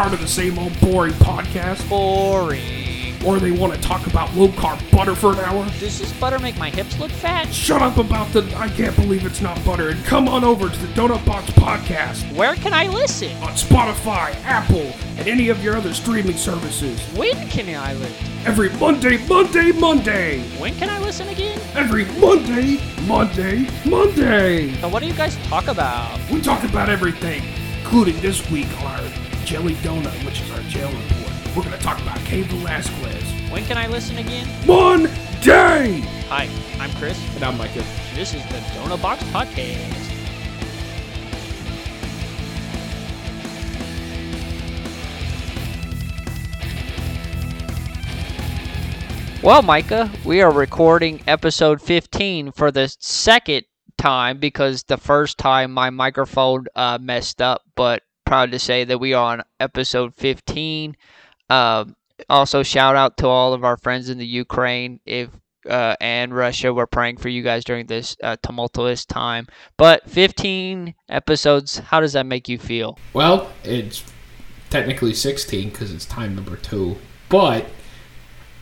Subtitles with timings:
[0.00, 1.86] tired of the same old boring podcast?
[1.86, 3.22] Boring.
[3.22, 5.62] Or they want to talk about low carb butter for an hour?
[5.78, 7.52] Does this butter make my hips look fat?
[7.52, 10.78] Shut up about the I can't believe it's not butter and come on over to
[10.78, 13.36] the Donut Box Podcast Where can I listen?
[13.42, 16.98] on Spotify, Apple, and any of your other streaming services.
[17.14, 18.26] When can I listen?
[18.46, 20.40] Every Monday, Monday, Monday!
[20.58, 21.60] When can I listen again?
[21.74, 24.80] Every Monday, Monday, Monday!
[24.80, 26.18] So what do you guys talk about?
[26.30, 27.42] We talk about everything,
[27.80, 29.19] including this week on our
[29.50, 31.56] Jelly Donut, which is our jail report.
[31.56, 33.50] We're going to talk about Cain Velasquez.
[33.50, 34.46] When can I listen again?
[34.64, 36.02] Monday!
[36.28, 37.20] Hi, I'm Chris.
[37.34, 37.84] And I'm Micah.
[38.14, 40.06] This is the Donut Box Podcast.
[49.42, 53.66] Well, Micah, we are recording episode 15 for the second
[53.98, 58.98] time because the first time my microphone uh, messed up, but proud to say that
[58.98, 60.96] we are on episode 15.
[61.48, 61.96] Um,
[62.28, 65.30] also, shout out to all of our friends in the Ukraine if
[65.68, 66.72] uh, and Russia.
[66.72, 69.48] We're praying for you guys during this uh, tumultuous time.
[69.76, 73.00] But 15 episodes, how does that make you feel?
[73.14, 74.04] Well, it's
[74.70, 76.98] technically 16 because it's time number two.
[77.28, 77.66] But,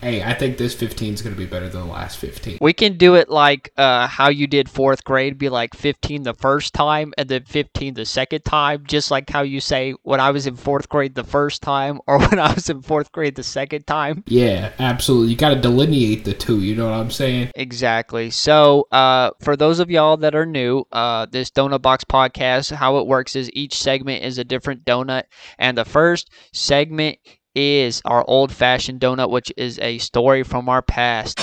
[0.01, 2.59] hey, I think this 15 is going to be better than the last 15.
[2.61, 6.35] We can do it like uh, how you did fourth grade, be like 15 the
[6.35, 10.31] first time and then 15 the second time, just like how you say when I
[10.31, 13.43] was in fourth grade the first time or when I was in fourth grade the
[13.43, 14.25] second time.
[14.27, 15.31] Yeah, absolutely.
[15.31, 16.61] You got to delineate the two.
[16.61, 17.51] You know what I'm saying?
[17.55, 18.31] Exactly.
[18.31, 22.99] So, uh, for those of y'all that are new, uh, this Donut Box podcast, how
[22.99, 25.25] it works is each segment is a different donut,
[25.59, 27.19] and the first segment
[27.59, 31.41] is our old fashioned donut, which is a story from our past.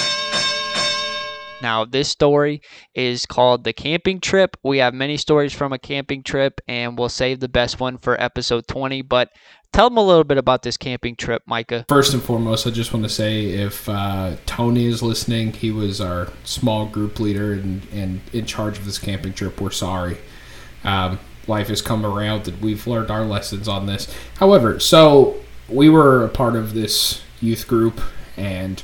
[1.62, 2.62] Now, this story
[2.94, 4.56] is called The Camping Trip.
[4.64, 8.22] We have many stories from a camping trip, and we'll save the best one for
[8.22, 9.02] episode 20.
[9.02, 9.30] But
[9.74, 11.86] tell them a little bit about this camping trip, Micah.
[11.90, 16.00] First and foremost, I just want to say if uh, Tony is listening, he was
[16.00, 19.60] our small group leader and, and in charge of this camping trip.
[19.60, 20.18] We're sorry.
[20.84, 24.14] Um, life has come around and we've learned our lessons on this.
[24.38, 28.00] However, so we were a part of this youth group
[28.38, 28.82] and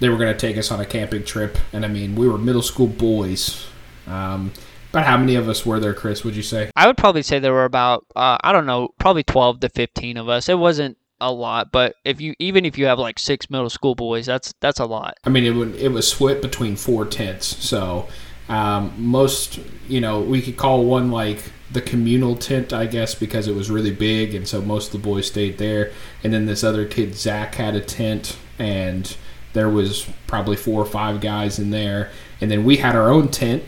[0.00, 1.58] they were going to take us on a camping trip.
[1.72, 3.66] And I mean, we were middle school boys.
[4.06, 4.52] Um,
[4.90, 6.70] about how many of us were there, Chris, would you say?
[6.76, 10.16] I would probably say there were about uh, I don't know, probably 12 to 15
[10.16, 10.48] of us.
[10.48, 13.94] It wasn't a lot, but if you even if you have like six middle school
[13.94, 15.14] boys, that's that's a lot.
[15.24, 17.46] I mean, it would it was split between four tents.
[17.64, 18.08] So
[18.48, 23.48] um, most, you know, we could call one like the communal tent, I guess, because
[23.48, 25.92] it was really big, and so most of the boys stayed there.
[26.22, 29.16] And then this other kid, Zach, had a tent, and
[29.52, 32.10] there was probably four or five guys in there.
[32.40, 33.64] And then we had our own tent,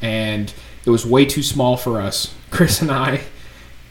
[0.00, 0.52] and
[0.84, 2.34] it was way too small for us.
[2.50, 3.20] Chris and I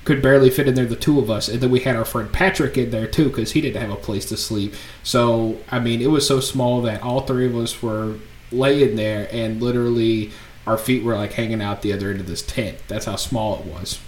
[0.04, 1.48] could barely fit in there, the two of us.
[1.48, 3.96] And then we had our friend Patrick in there too, because he didn't have a
[3.96, 4.74] place to sleep.
[5.04, 8.16] So, I mean, it was so small that all three of us were
[8.52, 10.32] laying there, and literally
[10.66, 12.78] our feet were like hanging out the other end of this tent.
[12.88, 14.00] That's how small it was.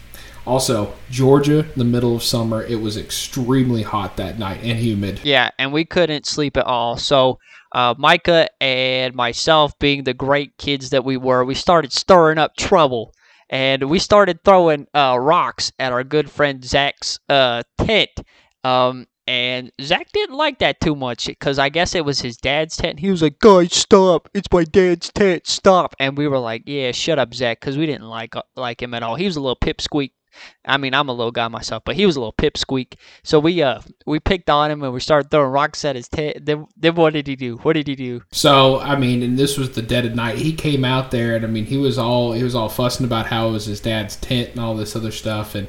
[0.45, 5.21] Also, Georgia, the middle of summer, it was extremely hot that night and humid.
[5.23, 6.97] Yeah, and we couldn't sleep at all.
[6.97, 7.39] So
[7.71, 12.55] uh, Micah and myself, being the great kids that we were, we started stirring up
[12.55, 13.13] trouble.
[13.51, 18.09] And we started throwing uh, rocks at our good friend Zach's uh, tent.
[18.63, 22.75] Um, and Zach didn't like that too much because I guess it was his dad's
[22.75, 22.99] tent.
[22.99, 24.27] He was like, "Guys, stop!
[24.33, 25.45] It's my dad's tent.
[25.45, 28.81] Stop!" And we were like, "Yeah, shut up, Zach," because we didn't like uh, like
[28.81, 29.13] him at all.
[29.13, 30.13] He was a little pipsqueak.
[30.65, 32.95] I mean, I'm a little guy myself, but he was a little pipsqueak.
[33.21, 36.43] So we uh we picked on him and we started throwing rocks at his tent.
[36.43, 37.57] Then then what did he do?
[37.57, 38.23] What did he do?
[38.31, 40.39] So I mean, and this was the dead of night.
[40.39, 43.27] He came out there, and I mean, he was all he was all fussing about
[43.27, 45.67] how it was his dad's tent and all this other stuff, and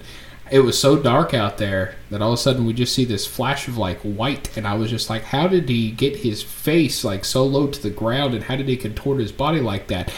[0.51, 3.27] it was so dark out there that all of a sudden we just see this
[3.27, 7.05] flash of like white, and I was just like, how did he get his face
[7.05, 10.13] like so low to the ground, and how did he contort his body like that?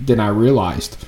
[0.00, 1.04] Then I realized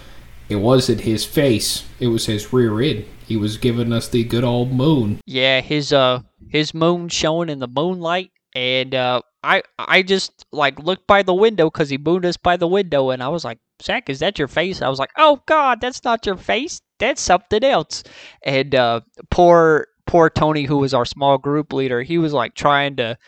[0.48, 3.04] it wasn't his face; it was his rear end.
[3.26, 5.20] He was giving us the good old moon.
[5.26, 10.78] Yeah, his uh his moon showing in the moonlight, and uh I I just like
[10.78, 13.58] looked by the window because he mooned us by the window, and I was like,
[13.82, 14.82] Zach, is that your face?
[14.82, 16.81] I was like, oh God, that's not your face.
[16.99, 18.02] That's something else.
[18.43, 19.00] And uh,
[19.31, 23.19] poor poor Tony, who was our small group leader, he was like trying to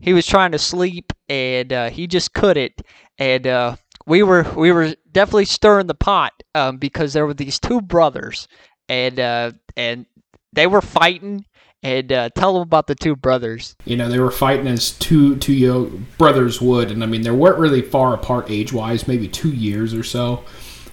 [0.00, 2.80] he was trying to sleep, and uh, he just couldn't.
[3.18, 3.76] And uh,
[4.06, 8.48] we were we were definitely stirring the pot um, because there were these two brothers,
[8.88, 10.06] and uh, and
[10.52, 11.44] they were fighting.
[11.82, 13.74] And uh, tell them about the two brothers.
[13.86, 17.30] You know, they were fighting as two two young brothers would, and I mean, they
[17.30, 20.44] weren't really far apart age wise, maybe two years or so.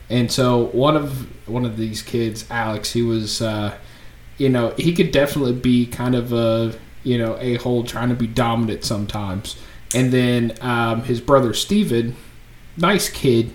[0.09, 3.77] And so one of one of these kids, Alex, he was uh,
[4.37, 8.15] you know, he could definitely be kind of a you know a hole trying to
[8.15, 9.57] be dominant sometimes.
[9.95, 12.15] And then um, his brother Steven,
[12.75, 13.53] nice kid,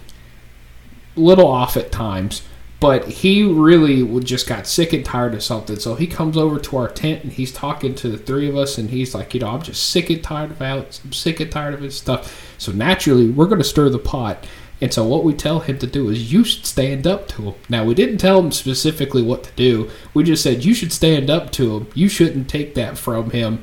[1.14, 2.43] little off at times,
[2.82, 5.79] but he really just got sick and tired of something.
[5.79, 8.76] So he comes over to our tent and he's talking to the three of us,
[8.76, 11.00] and he's like, you know, I'm just sick and tired of Alex.
[11.05, 12.55] I'm sick and tired of his stuff.
[12.58, 14.44] So naturally, we're going to stir the pot.
[14.81, 17.55] And so what we tell him to do is you should stand up to him.
[17.69, 19.88] Now we didn't tell him specifically what to do.
[20.12, 21.87] We just said you should stand up to him.
[21.94, 23.62] You shouldn't take that from him.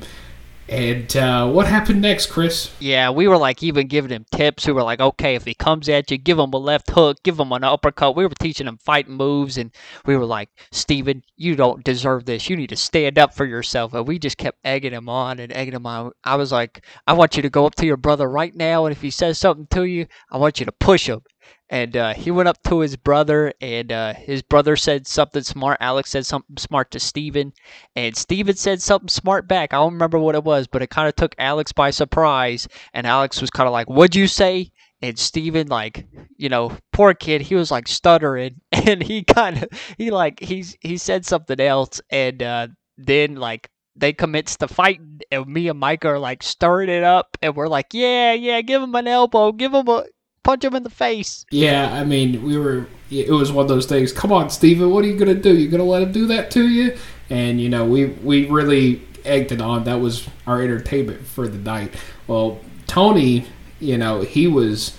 [0.70, 2.70] And uh, what happened next, Chris?
[2.78, 4.68] Yeah, we were like even giving him tips.
[4.68, 7.40] We were like, okay, if he comes at you, give him a left hook, give
[7.40, 8.14] him an uppercut.
[8.14, 9.72] We were teaching him fighting moves, and
[10.06, 12.48] we were like, Steven, you don't deserve this.
[12.48, 13.94] You need to stand up for yourself.
[13.94, 16.12] And we just kept egging him on and egging him on.
[16.22, 18.94] I was like, I want you to go up to your brother right now, and
[18.94, 21.22] if he says something to you, I want you to push him
[21.68, 25.78] and uh, he went up to his brother, and uh, his brother said something smart.
[25.80, 27.52] Alex said something smart to Steven,
[27.94, 29.72] and Steven said something smart back.
[29.72, 33.06] I don't remember what it was, but it kind of took Alex by surprise, and
[33.06, 34.72] Alex was kind of like, "What'd you say?"
[35.02, 36.06] And Steven, like,
[36.36, 40.76] you know, poor kid, he was like stuttering, and he kind of, he like, he's
[40.80, 45.78] he said something else, and uh, then like they commence to fighting and me and
[45.78, 49.52] Mike are like stirring it up, and we're like, yeah, yeah, give him an elbow,
[49.52, 50.04] give him a
[50.50, 51.46] punch him in the face.
[51.50, 52.86] Yeah, I mean, we were.
[53.10, 54.12] It was one of those things.
[54.12, 55.56] Come on, Steven, what are you gonna do?
[55.56, 56.96] You're gonna let him do that to you?
[57.28, 59.84] And you know, we we really egged it on.
[59.84, 61.94] That was our entertainment for the night.
[62.26, 63.46] Well, Tony,
[63.78, 64.96] you know, he was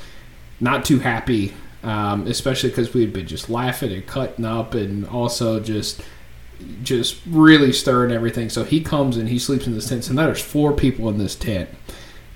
[0.60, 1.54] not too happy,
[1.84, 6.02] um, especially because we had been just laughing and cutting up, and also just
[6.84, 8.50] just really stirring everything.
[8.50, 10.06] So he comes and he sleeps in this tent.
[10.06, 11.70] So now there's four people in this tent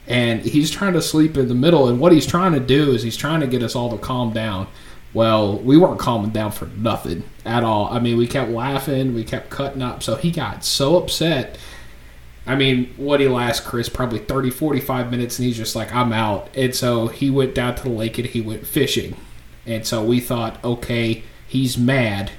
[0.07, 1.87] and he's trying to sleep in the middle.
[1.87, 4.33] And what he's trying to do is he's trying to get us all to calm
[4.33, 4.67] down.
[5.13, 7.87] Well, we weren't calming down for nothing at all.
[7.87, 10.03] I mean, we kept laughing, we kept cutting up.
[10.03, 11.57] So he got so upset.
[12.45, 13.89] I mean, what he last, Chris?
[13.89, 16.49] Probably 30, 45 minutes, and he's just like, I'm out.
[16.55, 19.15] And so he went down to the lake and he went fishing.
[19.65, 22.31] And so we thought, okay, he's mad.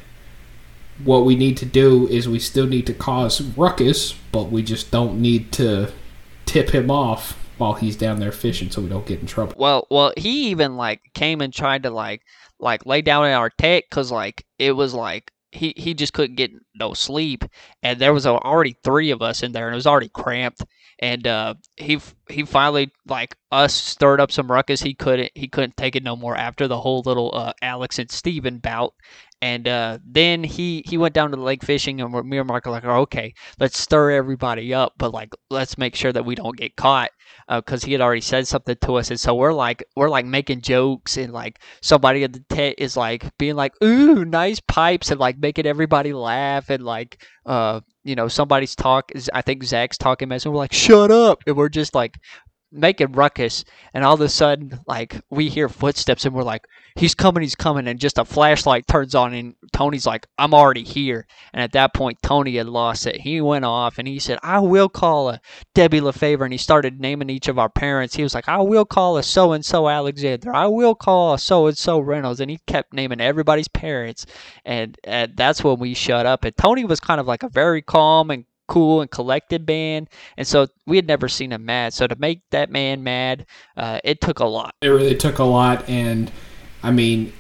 [1.02, 4.90] What we need to do is we still need to cause ruckus, but we just
[4.90, 5.92] don't need to
[6.44, 9.54] tip him off while he's down there fishing so we don't get in trouble.
[9.56, 12.22] Well, well, he even like came and tried to like
[12.58, 16.36] like lay down in our tent because like it was like he he just couldn't
[16.36, 17.44] get no sleep.
[17.82, 20.64] And there was already three of us in there and it was already cramped.
[20.98, 21.98] And uh he
[22.28, 24.82] he finally like us stirred up some ruckus.
[24.82, 28.10] He couldn't he couldn't take it no more after the whole little uh alex and
[28.10, 28.94] steven bout.
[29.42, 32.64] And uh, then he he went down to the lake fishing, and me and Mark
[32.64, 36.74] like, okay, let's stir everybody up, but like let's make sure that we don't get
[36.74, 37.10] caught
[37.48, 40.26] because uh, he had already said something to us, and so we're like we're like
[40.26, 45.10] making jokes, and like somebody at the tent is like being like, ooh, nice pipes,
[45.10, 49.62] and like making everybody laugh, and like uh you know somebody's talk is I think
[49.64, 52.19] Zach's talking mess, and we're like, shut up, and we're just like
[52.72, 53.64] making ruckus
[53.94, 56.66] and all of a sudden like we hear footsteps and we're like
[56.96, 60.82] he's coming he's coming and just a flashlight turns on and tony's like i'm already
[60.82, 61.26] here.
[61.52, 63.20] And at that point tony had lost it.
[63.20, 65.40] He went off and he said i will call a
[65.74, 68.16] debbie lefavor and he started naming each of our parents.
[68.16, 70.54] He was like i will call a so and so alexander.
[70.54, 74.26] I will call a so and so reynolds and he kept naming everybody's parents.
[74.64, 77.80] And, and that's when we shut up and tony was kind of like a very
[77.80, 81.94] calm and cool and collected band, and so we had never seen him mad.
[81.94, 83.46] So to make that man mad,
[83.76, 84.75] uh, it took a lot.
[84.82, 86.30] It really took a lot, and
[86.82, 87.32] I mean,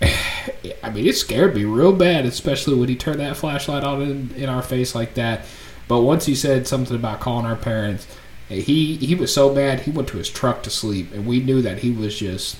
[0.02, 4.30] I mean, it scared me real bad, especially when he turned that flashlight on in,
[4.34, 5.44] in our face like that.
[5.88, 8.06] But once he said something about calling our parents,
[8.48, 11.62] he he was so mad he went to his truck to sleep, and we knew
[11.62, 12.56] that he was just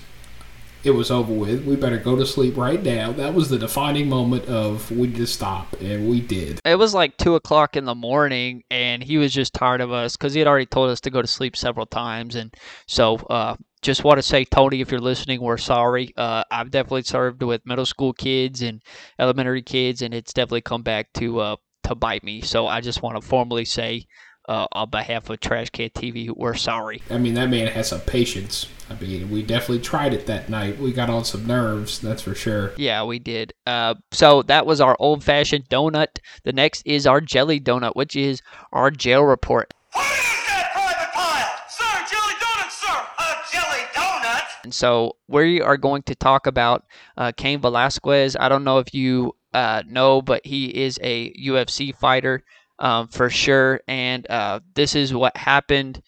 [0.84, 1.64] it was over with.
[1.64, 3.12] We better go to sleep right now.
[3.12, 6.60] That was the defining moment of we just stop, and we did.
[6.64, 10.16] It was like two o'clock in the morning, and he was just tired of us
[10.16, 12.54] because he had already told us to go to sleep several times, and
[12.86, 16.12] so uh, just want to say, Tony, if you're listening, we're sorry.
[16.16, 18.82] Uh, I've definitely served with middle school kids and
[19.18, 22.40] elementary kids, and it's definitely come back to uh, to bite me.
[22.40, 24.06] So I just want to formally say
[24.50, 27.00] uh, on behalf of Trash Can TV, we're sorry.
[27.08, 28.66] I mean, that man has some patience.
[28.90, 30.76] I mean, we definitely tried it that night.
[30.76, 32.72] We got on some nerves, that's for sure.
[32.76, 33.54] Yeah, we did.
[33.64, 36.18] Uh, so that was our old fashioned donut.
[36.42, 38.42] The next is our jelly donut, which is
[38.72, 39.72] our jail report.
[39.92, 41.54] What is that private pile?
[41.68, 46.84] Sir Jelly Donuts, sir, uh Jelly Donut And so we are going to talk about
[47.16, 48.36] uh, Cain Velasquez.
[48.40, 52.42] I don't know if you uh, know, but he is a UFC fighter
[52.80, 53.80] um, for sure.
[53.86, 56.02] And uh, this is what happened.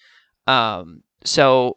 [0.47, 1.76] Um, so,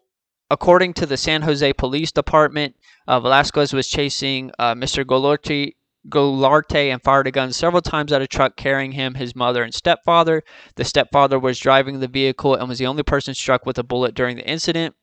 [0.49, 2.75] according to the San Jose Police Department,
[3.07, 5.05] uh, Velasquez was chasing uh, Mr.
[5.05, 5.75] Golorti,
[6.09, 9.73] Goularte and fired a gun several times at a truck carrying him, his mother, and
[9.73, 10.43] stepfather.
[10.75, 14.13] The stepfather was driving the vehicle and was the only person struck with a bullet
[14.13, 14.95] during the incident.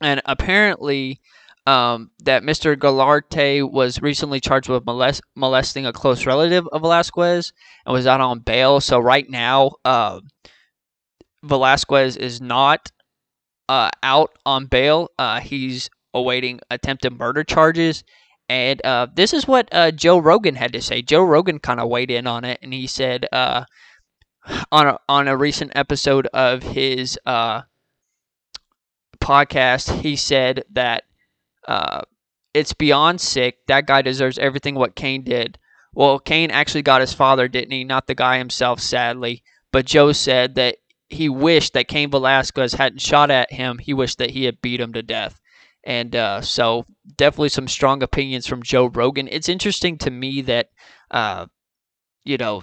[0.00, 1.20] And apparently,
[1.66, 2.76] um, that Mr.
[2.76, 7.52] Goularte was recently charged with molest- molesting a close relative of Velasquez
[7.86, 8.80] and was out on bail.
[8.80, 10.20] So right now, uh,
[11.42, 12.90] Velasquez is not
[13.68, 15.10] uh, out on bail.
[15.18, 18.04] Uh, he's awaiting attempted murder charges.
[18.48, 21.02] And uh, this is what uh, Joe Rogan had to say.
[21.02, 23.64] Joe Rogan kind of weighed in on it, and he said uh,
[24.72, 27.16] on a, on a recent episode of his
[29.22, 31.04] podcast, he said that
[31.70, 32.02] uh,
[32.52, 33.58] it's beyond sick.
[33.68, 35.56] That guy deserves everything what Cain did.
[35.94, 37.84] Well, Cain actually got his father, didn't he?
[37.84, 39.44] Not the guy himself, sadly.
[39.72, 43.78] But Joe said that he wished that Cain Velasquez hadn't shot at him.
[43.78, 45.40] He wished that he had beat him to death.
[45.84, 46.86] And uh, so,
[47.16, 49.28] definitely some strong opinions from Joe Rogan.
[49.30, 50.70] It's interesting to me that,
[51.10, 51.46] uh,
[52.24, 52.62] you know,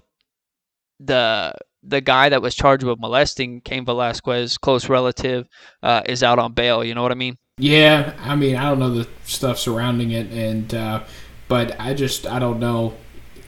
[0.99, 5.47] the the guy that was charged with molesting Cain Velasquez, close relative,
[5.81, 6.83] uh, is out on bail.
[6.83, 7.37] You know what I mean?
[7.59, 11.03] Yeah, I mean, I don't know the stuff surrounding it, and uh,
[11.47, 12.93] but I just I don't know.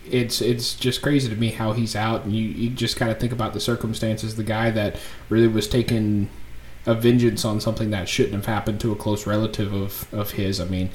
[0.09, 3.19] It's it's just crazy to me how he's out, and you, you just kind of
[3.19, 4.35] think about the circumstances.
[4.35, 4.99] The guy that
[5.29, 6.27] really was taking
[6.87, 10.59] a vengeance on something that shouldn't have happened to a close relative of, of his.
[10.59, 10.89] I mean,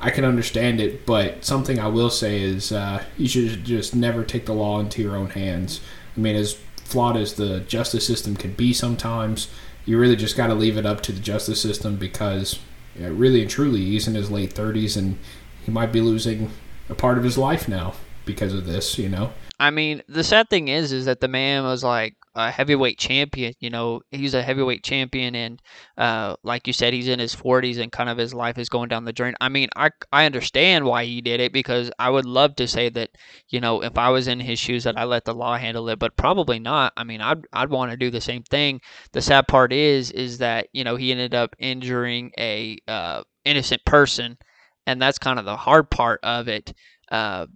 [0.00, 4.22] I can understand it, but something I will say is uh, you should just never
[4.22, 5.80] take the law into your own hands.
[6.16, 9.48] I mean, as flawed as the justice system can be sometimes,
[9.86, 12.58] you really just got to leave it up to the justice system because
[12.94, 15.18] you know, really and truly he's in his late 30s and
[15.64, 16.50] he might be losing
[16.88, 19.32] a part of his life now because of this, you know.
[19.58, 23.54] I mean, the sad thing is, is that the man was like a heavyweight champion.
[23.60, 25.62] You know, he's a heavyweight champion, and
[25.96, 28.88] uh, like you said, he's in his 40s, and kind of his life is going
[28.88, 29.34] down the drain.
[29.40, 32.88] I mean, I I understand why he did it because I would love to say
[32.90, 33.10] that,
[33.48, 35.98] you know, if I was in his shoes, that I let the law handle it,
[35.98, 36.92] but probably not.
[36.96, 38.80] I mean, I'd I'd want to do the same thing.
[39.12, 43.84] The sad part is, is that you know he ended up injuring a uh, innocent
[43.84, 44.38] person,
[44.86, 46.72] and that's kind of the hard part of it.
[47.10, 47.46] Uh,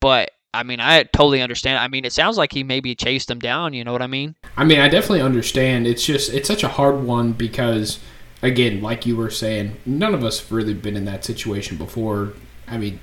[0.00, 1.78] but I mean, I totally understand.
[1.78, 3.74] I mean, it sounds like he maybe chased them down.
[3.74, 4.34] You know what I mean?
[4.56, 5.86] I mean, I definitely understand.
[5.86, 8.00] It's just it's such a hard one because,
[8.42, 12.34] again, like you were saying, none of us have really been in that situation before.
[12.68, 13.00] I mean,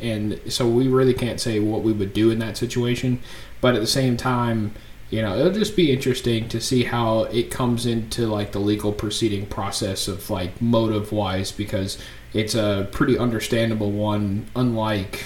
[0.00, 3.20] and so we really can't say what we would do in that situation.
[3.60, 4.74] But at the same time,
[5.10, 8.92] you know, it'll just be interesting to see how it comes into like the legal
[8.92, 11.98] proceeding process of like motive wise because
[12.32, 15.24] it's a pretty understandable one, unlike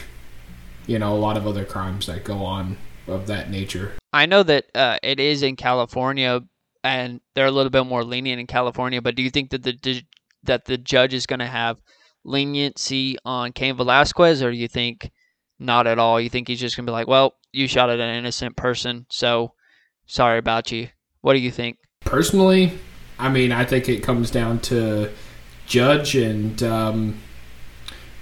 [0.90, 3.92] you know a lot of other crimes that go on of that nature.
[4.12, 6.40] I know that uh, it is in California,
[6.82, 9.00] and they're a little bit more lenient in California.
[9.00, 10.02] But do you think that the
[10.42, 11.76] that the judge is going to have
[12.25, 15.12] leniency on Cain Velasquez, or do you think
[15.61, 16.20] not at all?
[16.20, 19.06] You think he's just going to be like, "Well, you shot at an innocent person,
[19.11, 19.52] so
[20.06, 20.88] sorry about you."
[21.20, 21.78] What do you think?
[22.00, 22.73] Personally,
[23.16, 25.12] I mean, I think it comes down to
[25.66, 27.20] judge and um,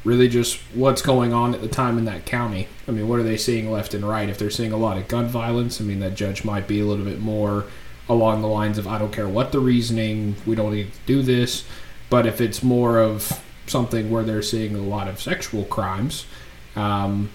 [0.08, 2.66] really just what's going on at the time in that county.
[2.88, 4.28] I mean, what are they seeing left and right?
[4.28, 6.86] If they're seeing a lot of gun violence, I mean, that judge might be a
[6.86, 7.66] little bit more
[8.08, 11.22] along the lines of, I don't care what the reasoning, we don't need to do
[11.22, 11.64] this.
[12.08, 16.24] But if it's more of something where they're seeing a lot of sexual crimes,
[16.74, 17.28] um,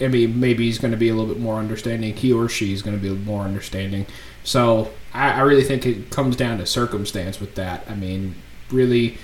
[0.00, 2.16] I mean, maybe he's going to be a little bit more understanding.
[2.16, 4.06] He or she is going to be more understanding.
[4.42, 7.84] So I, I really think it comes down to circumstance with that.
[7.86, 8.36] I mean,
[8.70, 9.18] really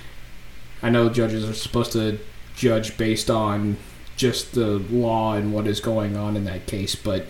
[0.83, 2.19] I know judges are supposed to
[2.55, 3.77] judge based on
[4.17, 7.27] just the law and what is going on in that case, but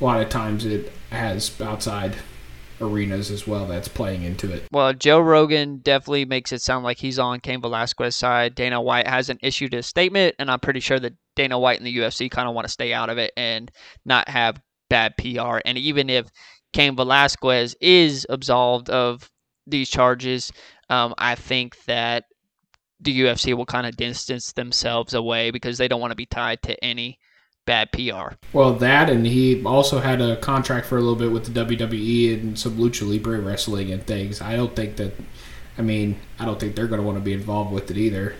[0.00, 2.16] a lot of times it has outside
[2.80, 4.64] arenas as well that's playing into it.
[4.72, 8.54] Well, Joe Rogan definitely makes it sound like he's on Cain Velasquez's side.
[8.54, 11.96] Dana White hasn't issued a statement, and I'm pretty sure that Dana White and the
[11.96, 13.70] UFC kind of want to stay out of it and
[14.04, 14.60] not have
[14.90, 15.60] bad PR.
[15.64, 16.26] And even if
[16.72, 19.30] Cain Velasquez is absolved of
[19.66, 20.52] these charges,
[20.90, 22.24] um, I think that
[23.04, 26.62] the UFC will kind of distance themselves away because they don't want to be tied
[26.62, 27.18] to any
[27.66, 28.34] bad PR.
[28.52, 32.40] Well, that and he also had a contract for a little bit with the WWE
[32.40, 34.40] and some lucha libre wrestling and things.
[34.40, 35.12] I don't think that.
[35.76, 38.36] I mean, I don't think they're going to want to be involved with it either.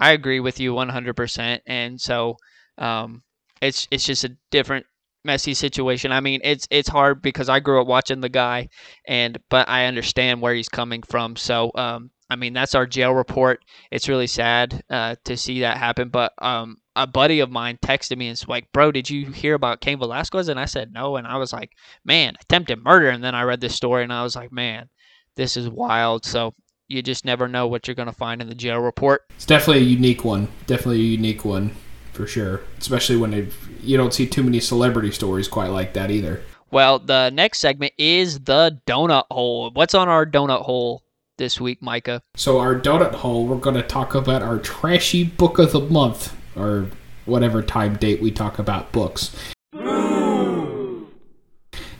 [0.00, 2.36] I agree with you 100%, and so
[2.78, 3.22] um,
[3.60, 4.86] it's it's just a different
[5.24, 6.12] messy situation.
[6.12, 8.68] I mean, it's it's hard because I grew up watching the guy,
[9.06, 11.36] and but I understand where he's coming from.
[11.36, 13.64] So um, I mean, that's our jail report.
[13.90, 16.08] It's really sad uh, to see that happen.
[16.08, 19.54] But um, a buddy of mine texted me and was like, "Bro, did you hear
[19.54, 21.72] about Cain Velasquez?" And I said no, and I was like,
[22.04, 24.88] "Man, attempted murder." And then I read this story, and I was like, "Man,
[25.36, 26.54] this is wild." So
[26.88, 29.22] you just never know what you're going to find in the jail report.
[29.36, 30.48] It's definitely a unique one.
[30.66, 31.74] Definitely a unique one
[32.12, 32.62] for sure.
[32.78, 33.50] Especially when
[33.82, 36.42] you don't see too many celebrity stories quite like that either.
[36.70, 39.70] Well, the next segment is the donut hole.
[39.72, 41.02] What's on our donut hole
[41.38, 42.22] this week, Micah?
[42.36, 46.36] So our donut hole, we're going to talk about our trashy book of the month,
[46.56, 46.88] or
[47.24, 49.34] whatever time date we talk about books.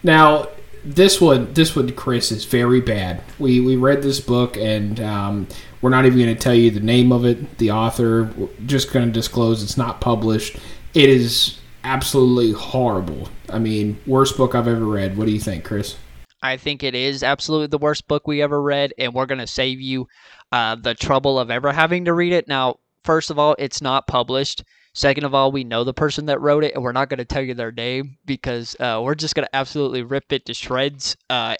[0.02, 0.48] Now,
[0.84, 3.22] this one, this one, Chris, is very bad.
[3.38, 5.48] We we read this book, and um,
[5.80, 8.30] we're not even going to tell you the name of it, the author.
[8.36, 10.56] We're just going to disclose it's not published.
[10.94, 13.28] It is absolutely horrible.
[13.48, 15.16] I mean, worst book I've ever read.
[15.16, 15.96] What do you think, Chris?
[16.42, 19.46] I think it is absolutely the worst book we ever read, and we're going to
[19.46, 20.08] save you
[20.52, 22.48] uh, the trouble of ever having to read it.
[22.48, 24.62] Now, first of all, it's not published.
[24.94, 27.24] Second of all, we know the person that wrote it, and we're not going to
[27.24, 31.16] tell you their name because uh, we're just going to absolutely rip it to shreds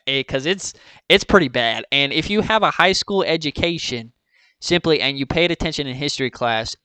[0.07, 0.75] because uh, it's
[1.09, 1.85] it's pretty bad.
[1.93, 4.13] And if you have a high school education,
[4.61, 6.77] simply and you paid attention in history class,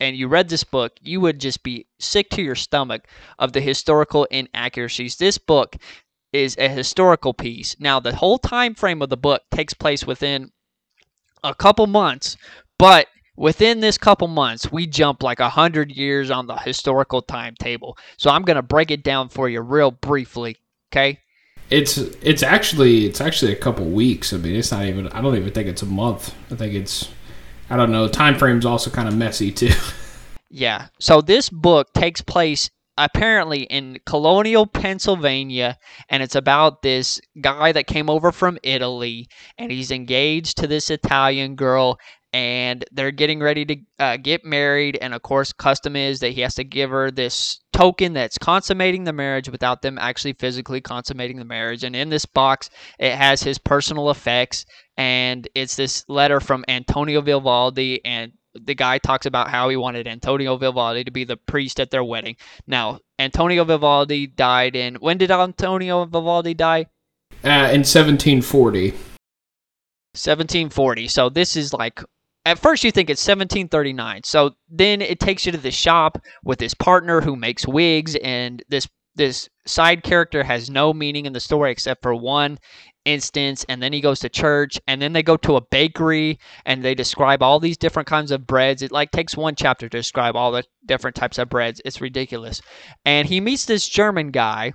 [0.00, 3.06] and you read this book, you would just be sick to your stomach
[3.38, 5.16] of the historical inaccuracies.
[5.16, 5.76] This book
[6.32, 7.76] is a historical piece.
[7.78, 10.50] Now, the whole time frame of the book takes place within
[11.44, 12.36] a couple months,
[12.78, 17.96] but within this couple months, we jump like a hundred years on the historical timetable.
[18.16, 20.56] So I'm gonna break it down for you real briefly.
[20.90, 21.18] Okay.
[21.70, 24.32] It's it's actually it's actually a couple weeks.
[24.32, 25.08] I mean, it's not even.
[25.08, 26.34] I don't even think it's a month.
[26.50, 27.08] I think it's.
[27.70, 28.08] I don't know.
[28.08, 29.72] Time frame's also kind of messy too.
[30.52, 30.88] Yeah.
[31.00, 37.86] So this book takes place apparently in colonial Pennsylvania, and it's about this guy that
[37.86, 41.98] came over from Italy, and he's engaged to this Italian girl,
[42.32, 44.98] and they're getting ready to uh, get married.
[45.00, 49.04] And of course, custom is that he has to give her this token that's consummating
[49.04, 51.84] the marriage without them actually physically consummating the marriage.
[51.84, 54.64] And in this box, it has his personal effects,
[54.96, 60.06] and it's this letter from Antonio Vivaldi and the guy talks about how he wanted
[60.06, 62.36] Antonio Vivaldi to be the priest at their wedding.
[62.66, 66.86] Now, Antonio Vivaldi died in when did Antonio Vivaldi die?
[67.44, 68.90] Uh, in 1740.
[70.14, 71.08] 1740.
[71.08, 72.02] So this is like
[72.44, 74.22] at first you think it's 1739.
[74.24, 78.62] So then it takes you to the shop with his partner who makes wigs and
[78.68, 82.58] this this side character has no meaning in the story except for one
[83.04, 86.82] instance and then he goes to church and then they go to a bakery and
[86.82, 88.82] they describe all these different kinds of breads.
[88.82, 91.80] It like takes one chapter to describe all the different types of breads.
[91.84, 92.62] It's ridiculous.
[93.04, 94.72] And he meets this german guy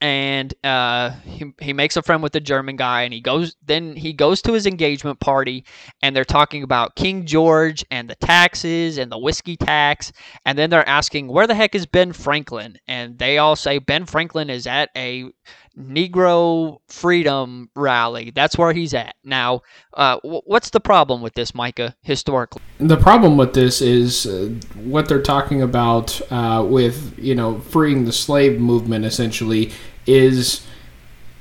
[0.00, 3.56] and uh, he, he makes a friend with the German guy, and he goes.
[3.64, 5.64] Then he goes to his engagement party,
[6.02, 10.12] and they're talking about King George and the taxes and the whiskey tax,
[10.44, 14.04] and then they're asking where the heck is Ben Franklin, and they all say Ben
[14.04, 15.30] Franklin is at a
[15.78, 18.30] Negro freedom rally.
[18.34, 19.62] That's where he's at now.
[19.92, 21.94] Uh, what's the problem with this, Micah?
[22.02, 27.60] Historically, the problem with this is uh, what they're talking about uh, with you know
[27.60, 29.04] freeing the slave movement.
[29.04, 29.70] Essentially,
[30.06, 30.66] is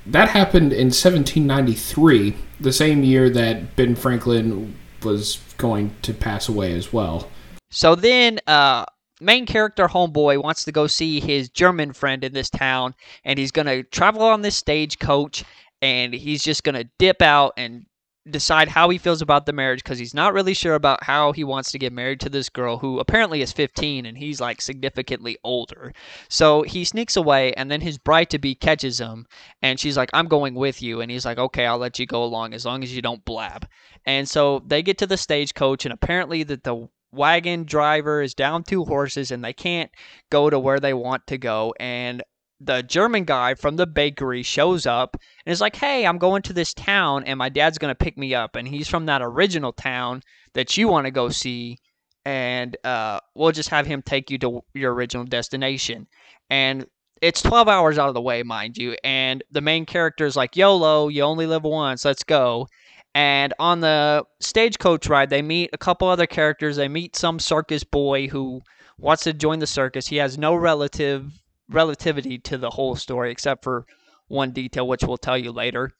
[0.05, 6.73] that happened in 1793, the same year that Ben Franklin was going to pass away
[6.73, 7.29] as well.
[7.71, 8.85] So then, uh,
[9.21, 13.51] main character homeboy wants to go see his German friend in this town, and he's
[13.51, 15.43] gonna travel on this stagecoach,
[15.81, 17.85] and he's just gonna dip out and
[18.29, 21.43] decide how he feels about the marriage because he's not really sure about how he
[21.43, 25.37] wants to get married to this girl who apparently is 15 and he's like significantly
[25.43, 25.93] older.
[26.27, 29.27] So he sneaks away and then his bride to be catches him
[29.61, 31.01] and she's like, I'm going with you.
[31.01, 33.67] And he's like, okay, I'll let you go along as long as you don't blab.
[34.05, 38.63] And so they get to the stagecoach and apparently that the wagon driver is down
[38.63, 39.91] two horses and they can't
[40.29, 41.73] go to where they want to go.
[41.79, 42.23] And
[42.59, 46.53] the German guy from the bakery shows up and is like, Hey, I'm going to
[46.53, 48.55] this town and my dad's going to pick me up.
[48.55, 50.21] And he's from that original town
[50.53, 51.77] that you want to go see.
[52.23, 56.07] And uh, we'll just have him take you to your original destination.
[56.49, 56.85] And
[57.21, 58.95] it's 12 hours out of the way, mind you.
[59.03, 62.67] And the main character is like, YOLO, you only live once, let's go.
[63.15, 66.75] And on the stagecoach ride, they meet a couple other characters.
[66.75, 68.61] They meet some circus boy who
[68.97, 70.07] wants to join the circus.
[70.07, 71.31] He has no relative
[71.69, 73.85] relativity to the whole story except for
[74.27, 75.93] one detail, which we'll tell you later.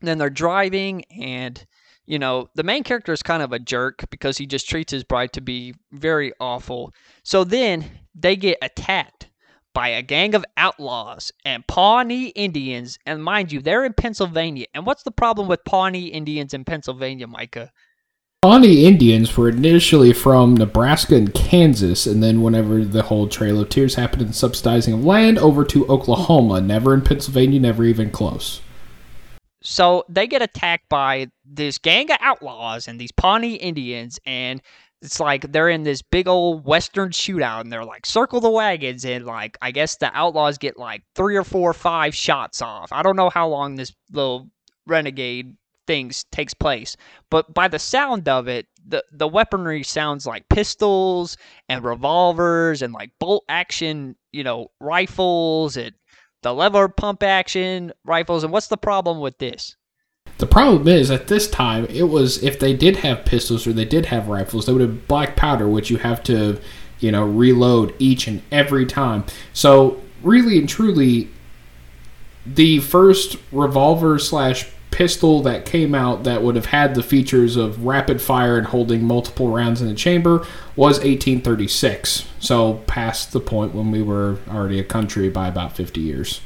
[0.00, 1.64] then they're driving, and
[2.06, 5.04] you know the main character is kind of a jerk because he just treats his
[5.04, 6.92] bride to be very awful.
[7.22, 9.28] So then they get attacked
[9.74, 12.98] by a gang of outlaws and Pawnee Indians.
[13.06, 14.66] And mind you, they're in Pennsylvania.
[14.74, 17.72] And what's the problem with Pawnee Indians in Pennsylvania, Micah?
[18.42, 23.68] Pawnee Indians were initially from Nebraska and Kansas, and then whenever the whole Trail of
[23.68, 28.60] Tears happened and subsidizing of land, over to Oklahoma, never in Pennsylvania, never even close.
[29.62, 34.60] So they get attacked by this gang of outlaws and these Pawnee Indians, and
[35.02, 39.04] it's like they're in this big old western shootout and they're like circle the wagons
[39.04, 42.92] and like I guess the outlaws get like three or four or five shots off.
[42.92, 44.48] I don't know how long this little
[44.86, 46.96] renegade things takes place,
[47.30, 51.36] but by the sound of it, the the weaponry sounds like pistols
[51.68, 55.92] and revolvers and like bolt action, you know, rifles and
[56.42, 58.44] the lever pump action rifles.
[58.44, 59.76] And what's the problem with this?
[60.42, 63.84] The problem is at this time it was if they did have pistols or they
[63.84, 66.58] did have rifles, they would have black powder, which you have to,
[66.98, 69.22] you know, reload each and every time.
[69.52, 71.28] So really and truly,
[72.44, 77.84] the first revolver slash pistol that came out that would have had the features of
[77.84, 80.38] rapid fire and holding multiple rounds in the chamber
[80.74, 82.26] was 1836.
[82.40, 86.40] So past the point when we were already a country by about 50 years.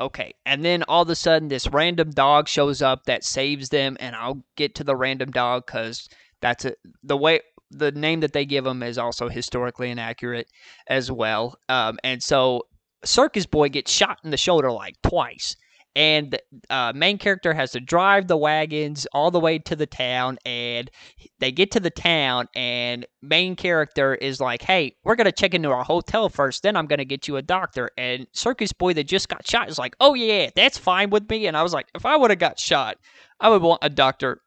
[0.00, 3.96] Okay, and then all of a sudden, this random dog shows up that saves them,
[4.00, 6.08] and I'll get to the random dog because
[6.40, 10.48] that's a, the way the name that they give him is also historically inaccurate
[10.86, 11.56] as well.
[11.68, 12.66] Um, and so,
[13.04, 15.56] Circus Boy gets shot in the shoulder like twice,
[15.94, 16.38] and
[16.70, 20.90] uh, main character has to drive the wagons all the way to the town and
[21.38, 25.54] they get to the town and main character is like hey we're going to check
[25.54, 27.90] into our hotel first then i'm going to get you a doctor.
[27.96, 31.46] And circus boy that just got shot is like oh yeah that's fine with me.
[31.46, 32.96] And i was like if i would have got shot
[33.40, 34.40] i would want a doctor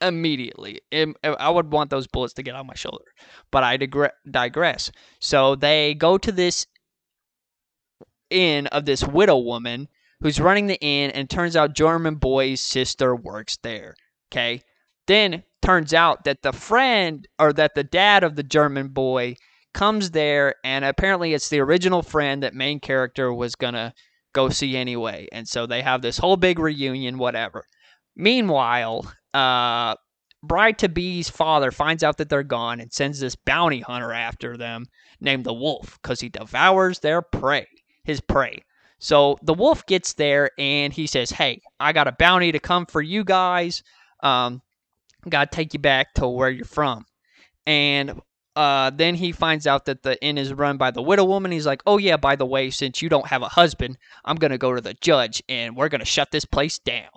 [0.00, 0.80] immediately.
[1.24, 3.04] I would want those bullets to get on my shoulder.
[3.50, 3.76] But i
[4.30, 4.92] digress.
[5.20, 6.66] So they go to this
[8.30, 9.88] inn of this widow woman
[10.22, 13.94] who's running the inn, and turns out German boy's sister works there.
[14.30, 14.62] Okay.
[15.06, 19.36] Then turns out that the friend or that the dad of the German boy
[19.74, 23.92] comes there, and apparently it's the original friend that main character was gonna
[24.32, 25.26] go see anyway.
[25.32, 27.64] And so they have this whole big reunion, whatever.
[28.16, 29.94] Meanwhile, uh,
[30.42, 34.56] bride to be's father finds out that they're gone and sends this bounty hunter after
[34.56, 34.86] them
[35.20, 37.66] named the Wolf because he devours their prey,
[38.04, 38.62] his prey.
[39.02, 42.86] So the wolf gets there and he says, Hey, I got a bounty to come
[42.86, 43.82] for you guys.
[44.22, 44.62] Um,
[45.28, 47.04] got to take you back to where you're from.
[47.66, 48.20] And
[48.54, 51.50] uh, then he finds out that the inn is run by the widow woman.
[51.50, 54.52] He's like, Oh, yeah, by the way, since you don't have a husband, I'm going
[54.52, 57.10] to go to the judge and we're going to shut this place down.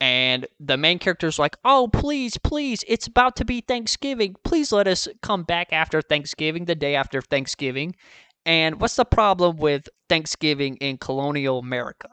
[0.00, 4.34] And the main character's like, Oh, please, please, it's about to be Thanksgiving.
[4.42, 7.94] Please let us come back after Thanksgiving, the day after Thanksgiving.
[8.44, 12.08] And what's the problem with Thanksgiving in colonial America?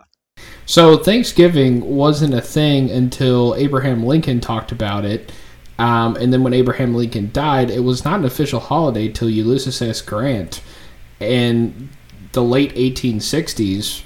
[0.66, 5.32] So Thanksgiving wasn't a thing until Abraham Lincoln talked about it.
[5.80, 9.82] Um, and then when Abraham Lincoln died, it was not an official holiday till Ulysses
[9.82, 10.02] S.
[10.02, 10.62] Grant
[11.20, 11.90] in
[12.34, 14.04] the late 1860s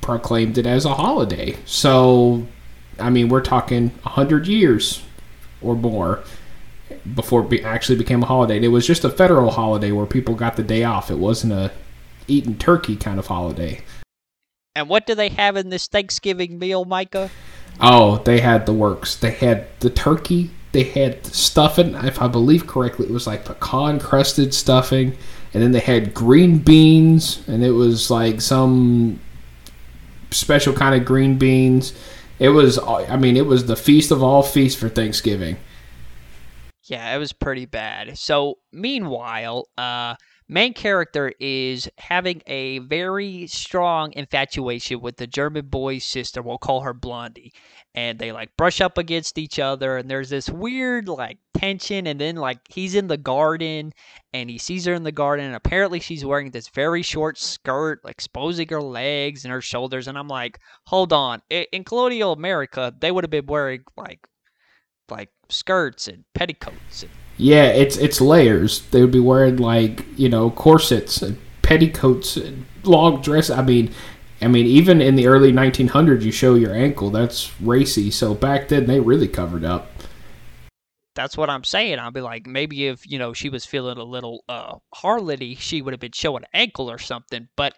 [0.00, 1.56] proclaimed it as a holiday.
[1.66, 2.46] So,
[2.98, 5.02] I mean, we're talking 100 years
[5.60, 6.22] or more
[7.14, 8.62] before it be, actually became a holiday.
[8.62, 11.10] It was just a federal holiday where people got the day off.
[11.10, 11.70] It wasn't a
[12.28, 13.82] eating turkey kind of holiday.
[14.74, 17.30] And what do they have in this Thanksgiving meal, Micah?
[17.80, 19.16] Oh, they had the works.
[19.16, 20.50] They had the turkey.
[20.72, 21.94] They had the stuffing.
[21.96, 25.16] If I believe correctly, it was like pecan crusted stuffing,
[25.52, 29.18] and then they had green beans, and it was like some
[30.30, 31.92] special kind of green beans.
[32.38, 35.56] It was, I mean, it was the feast of all feasts for Thanksgiving.
[36.90, 38.18] Yeah, it was pretty bad.
[38.18, 40.16] So, meanwhile, uh,
[40.48, 46.42] main character is having a very strong infatuation with the German boy's sister.
[46.42, 47.52] We'll call her Blondie.
[47.94, 52.08] And they like brush up against each other, and there's this weird like tension.
[52.08, 53.92] And then like he's in the garden,
[54.32, 58.00] and he sees her in the garden, and apparently she's wearing this very short skirt,
[58.04, 60.08] exposing her legs and her shoulders.
[60.08, 64.26] And I'm like, hold on, in colonial America, they would have been wearing like
[65.10, 67.02] like skirts and petticoats.
[67.02, 67.10] And...
[67.36, 68.82] Yeah, it's it's layers.
[68.90, 73.50] They would be wearing like you know corsets and petticoats and long dress.
[73.50, 73.92] I mean,
[74.40, 77.10] I mean even in the early 1900s, you show your ankle.
[77.10, 78.10] That's racy.
[78.10, 79.90] So back then they really covered up.
[81.14, 81.98] That's what I'm saying.
[81.98, 85.82] I'll be like, maybe if you know she was feeling a little uh harlotty, she
[85.82, 87.48] would have been showing an ankle or something.
[87.56, 87.74] But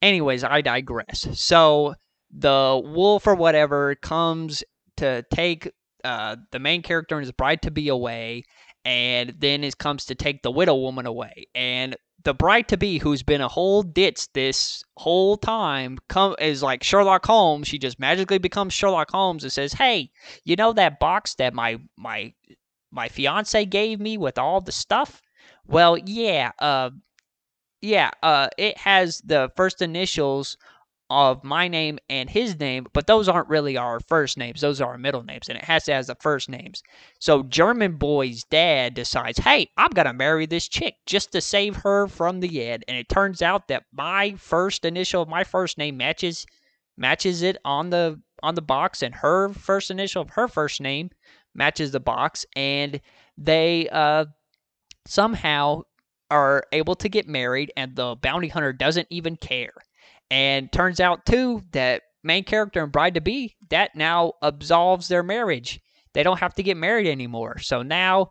[0.00, 1.28] anyways, I digress.
[1.34, 1.94] So
[2.32, 4.64] the wolf or whatever comes
[4.96, 5.70] to take
[6.04, 8.44] uh, the main character and his bride to be away,
[8.84, 11.46] and then it comes to take the widow woman away.
[11.54, 16.62] And the bride to be, who's been a whole ditz this whole time, come is
[16.62, 17.68] like Sherlock Holmes.
[17.68, 20.10] She just magically becomes Sherlock Holmes and says, "Hey,
[20.44, 22.32] you know that box that my my
[22.90, 25.22] my fiance gave me with all the stuff?
[25.66, 26.90] Well, yeah, uh,
[27.80, 30.56] yeah, uh, it has the first initials
[31.12, 34.62] of my name and his name, but those aren't really our first names.
[34.62, 36.82] Those are our middle names, and it has to have the first names.
[37.20, 42.08] So German boy's dad decides, hey, I'm gonna marry this chick just to save her
[42.08, 42.84] from the ed.
[42.88, 46.46] And it turns out that my first initial of my first name matches
[46.96, 51.10] matches it on the on the box, and her first initial of her first name
[51.54, 53.00] matches the box, and
[53.36, 54.24] they uh
[55.06, 55.82] somehow
[56.30, 59.74] are able to get married, and the bounty hunter doesn't even care.
[60.32, 65.22] And turns out too that main character and bride to be that now absolves their
[65.22, 65.78] marriage.
[66.14, 67.58] They don't have to get married anymore.
[67.58, 68.30] So now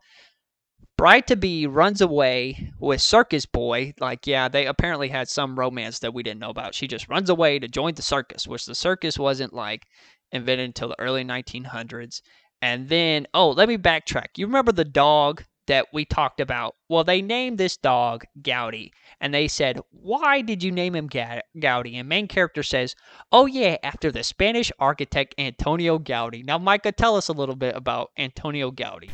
[0.98, 3.94] bride to be runs away with circus boy.
[4.00, 6.74] Like yeah, they apparently had some romance that we didn't know about.
[6.74, 9.86] She just runs away to join the circus, which the circus wasn't like
[10.32, 12.20] invented until the early 1900s.
[12.60, 14.38] And then, oh, let me backtrack.
[14.38, 16.74] You remember the dog that we talked about.
[16.90, 18.90] Well, they named this dog Gaudi,
[19.22, 22.94] and they said, "Why did you name him Gaudi?" And main character says,
[23.32, 27.74] "Oh yeah, after the Spanish architect Antonio Gaudi." Now, Micah, tell us a little bit
[27.74, 29.08] about Antonio Gaudi.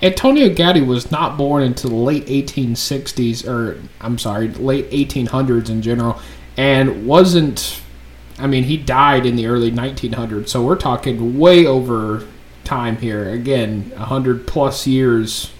[0.00, 5.82] Antonio Gaudi was not born until the late 1860s, or I'm sorry, late 1800s in
[5.82, 6.20] general,
[6.56, 7.80] and wasn't.
[8.38, 12.24] I mean, he died in the early 1900s, so we're talking way over
[12.62, 13.28] time here.
[13.30, 15.50] Again, 100 plus years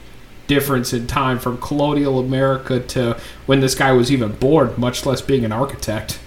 [0.48, 5.22] difference in time from colonial America to when this guy was even born, much less
[5.22, 6.18] being an architect.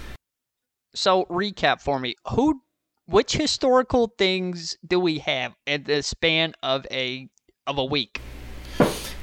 [0.94, 2.16] So, recap for me.
[2.28, 2.62] Who
[3.06, 7.28] which historical things do we have in the span of a
[7.66, 8.20] of a week?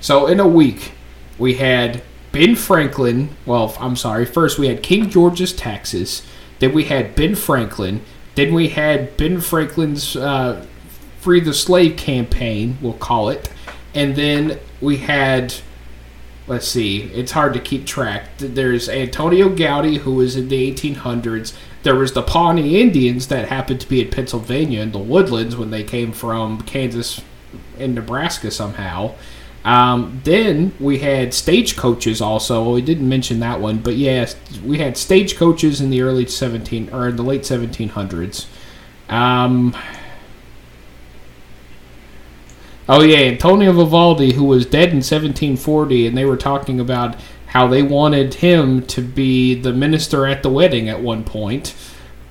[0.01, 0.91] So, in a week,
[1.39, 3.35] we had Ben Franklin.
[3.47, 4.25] Well, I'm sorry.
[4.25, 6.23] First, we had King George's taxes.
[6.59, 8.01] Then we had Ben Franklin.
[8.35, 10.65] Then we had Ben Franklin's uh,
[11.19, 13.49] Free the Slave campaign, we'll call it.
[13.93, 15.53] And then we had
[16.49, 18.25] let's see, it's hard to keep track.
[18.39, 21.53] There's Antonio Gaudi, who was in the 1800s.
[21.83, 25.69] There was the Pawnee Indians that happened to be in Pennsylvania in the woodlands when
[25.69, 27.21] they came from Kansas
[27.77, 29.13] and Nebraska somehow.
[29.63, 32.73] Um, then we had stagecoaches also.
[32.73, 37.09] We didn't mention that one, but yes, we had stagecoaches in the early 17 or
[37.09, 38.47] in the late 1700s.
[39.07, 39.75] Um,
[42.91, 47.67] Oh yeah, Antonio Vivaldi, who was dead in 1740, and they were talking about how
[47.67, 51.75] they wanted him to be the minister at the wedding at one point.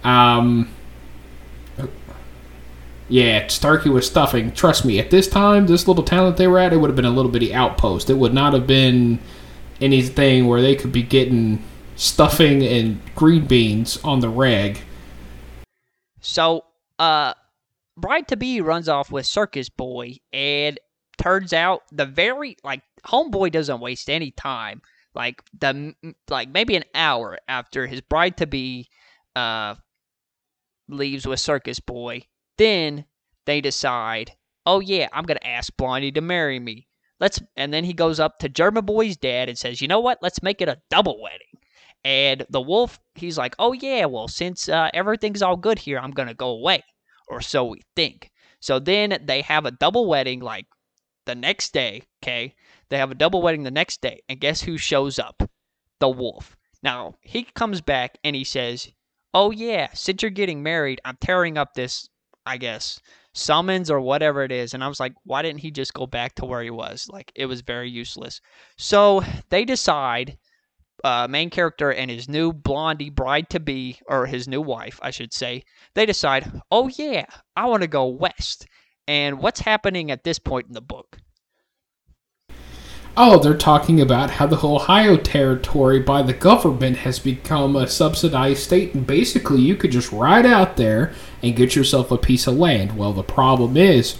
[0.02, 0.68] Um,
[3.08, 4.50] yeah, Starkey was stuffing.
[4.50, 6.96] Trust me, at this time, this little town that they were at, it would have
[6.96, 8.10] been a little bitty outpost.
[8.10, 9.20] It would not have been
[9.80, 11.62] anything where they could be getting
[11.94, 14.80] stuffing and green beans on the reg.
[16.20, 16.64] So,
[16.98, 17.34] uh,
[18.00, 20.78] bride to be runs off with circus boy and
[21.18, 24.80] turns out the very like homeboy doesn't waste any time.
[25.14, 25.94] Like the
[26.30, 28.88] like maybe an hour after his bride to be
[29.34, 29.74] uh
[30.88, 32.22] leaves with circus boy
[32.56, 33.04] then
[33.44, 34.32] they decide
[34.64, 36.86] oh yeah i'm gonna ask blondie to marry me.
[37.20, 40.18] Let's and then he goes up to german boy's dad and says you know what?
[40.22, 41.40] Let's make it a double wedding.
[42.04, 46.12] And the wolf he's like oh yeah well since uh, everything's all good here i'm
[46.12, 46.84] gonna go away
[47.28, 48.30] or so we think.
[48.60, 50.66] So then they have a double wedding like
[51.26, 52.54] the next day, okay?
[52.88, 55.42] They have a double wedding the next day, and guess who shows up?
[56.00, 56.56] The wolf.
[56.82, 58.90] Now, he comes back and he says,
[59.34, 62.08] Oh, yeah, since you're getting married, I'm tearing up this,
[62.46, 63.00] I guess,
[63.34, 64.74] summons or whatever it is.
[64.74, 67.08] And I was like, why didn't he just go back to where he was?
[67.10, 68.40] Like, it was very useless.
[68.76, 70.38] So they decide
[71.04, 75.10] uh, main character and his new blondie bride to be, or his new wife, I
[75.10, 78.66] should say, they decide, oh yeah, I want to go west.
[79.06, 81.18] And what's happening at this point in the book?
[83.20, 88.62] Oh, they're talking about how the Ohio territory by the government has become a subsidized
[88.62, 92.56] state, and basically you could just ride out there and get yourself a piece of
[92.56, 92.96] land.
[92.96, 94.16] Well, the problem is,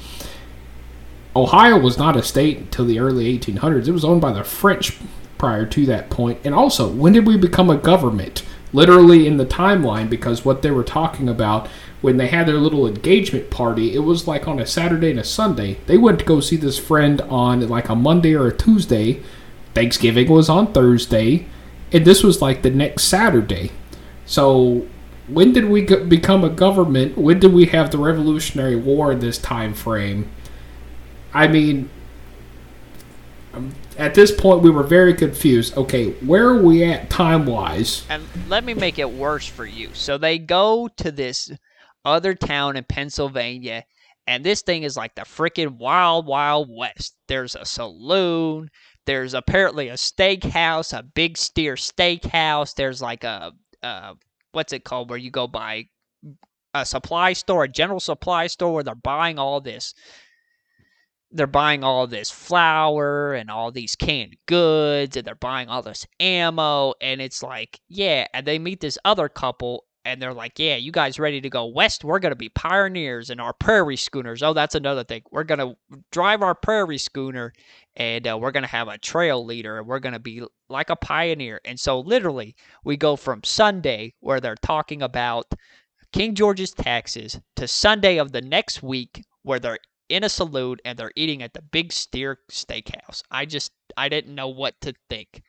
[1.36, 3.86] Ohio was not a state until the early 1800s.
[3.86, 4.98] It was owned by the French
[5.38, 6.40] prior to that point?
[6.44, 8.42] And also, when did we become a government?
[8.72, 11.68] Literally in the timeline, because what they were talking about
[12.00, 15.24] when they had their little engagement party, it was like on a Saturday and a
[15.24, 15.78] Sunday.
[15.86, 19.22] They went to go see this friend on like a Monday or a Tuesday.
[19.74, 21.46] Thanksgiving was on Thursday,
[21.92, 23.70] and this was like the next Saturday.
[24.26, 24.86] So,
[25.28, 27.16] when did we become a government?
[27.16, 30.28] When did we have the Revolutionary War in this time frame?
[31.34, 31.90] I mean,
[33.98, 35.76] at this point we were very confused.
[35.76, 38.04] Okay, where are we at time wise?
[38.08, 39.90] And let me make it worse for you.
[39.92, 41.50] So they go to this
[42.04, 43.84] other town in Pennsylvania,
[44.26, 47.16] and this thing is like the freaking wild, wild west.
[47.26, 48.70] There's a saloon.
[49.04, 52.74] There's apparently a steakhouse, a big steer steakhouse.
[52.74, 54.14] There's like a, a
[54.52, 55.86] what's it called where you go buy
[56.74, 59.94] a supply store, a general supply store where they're buying all this
[61.30, 66.06] they're buying all this flour and all these canned goods and they're buying all this
[66.20, 70.76] ammo and it's like yeah and they meet this other couple and they're like yeah
[70.76, 72.02] you guys ready to go west?
[72.02, 74.42] We're going to be pioneers in our prairie schooners.
[74.42, 75.22] Oh that's another thing.
[75.30, 75.76] We're going to
[76.10, 77.52] drive our prairie schooner
[77.96, 80.88] and uh, we're going to have a trail leader and we're going to be like
[80.88, 81.60] a pioneer.
[81.64, 85.52] And so literally we go from sunday where they're talking about
[86.10, 89.78] king george's taxes to sunday of the next week where they're
[90.08, 93.22] in a saloon and they're eating at the Big Steer Steakhouse.
[93.30, 95.42] I just I didn't know what to think.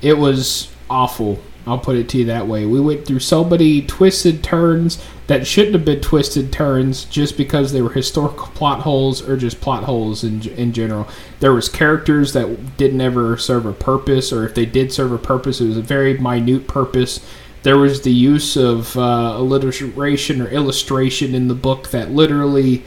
[0.00, 1.40] It was awful.
[1.66, 2.64] I'll put it to you that way.
[2.64, 7.72] We went through so many twisted turns that shouldn't have been twisted turns just because
[7.72, 11.08] they were historical plot holes or just plot holes in in general.
[11.40, 15.18] There was characters that didn't ever serve a purpose, or if they did serve a
[15.18, 17.20] purpose, it was a very minute purpose.
[17.64, 22.84] There was the use of uh, alliteration or illustration in the book that literally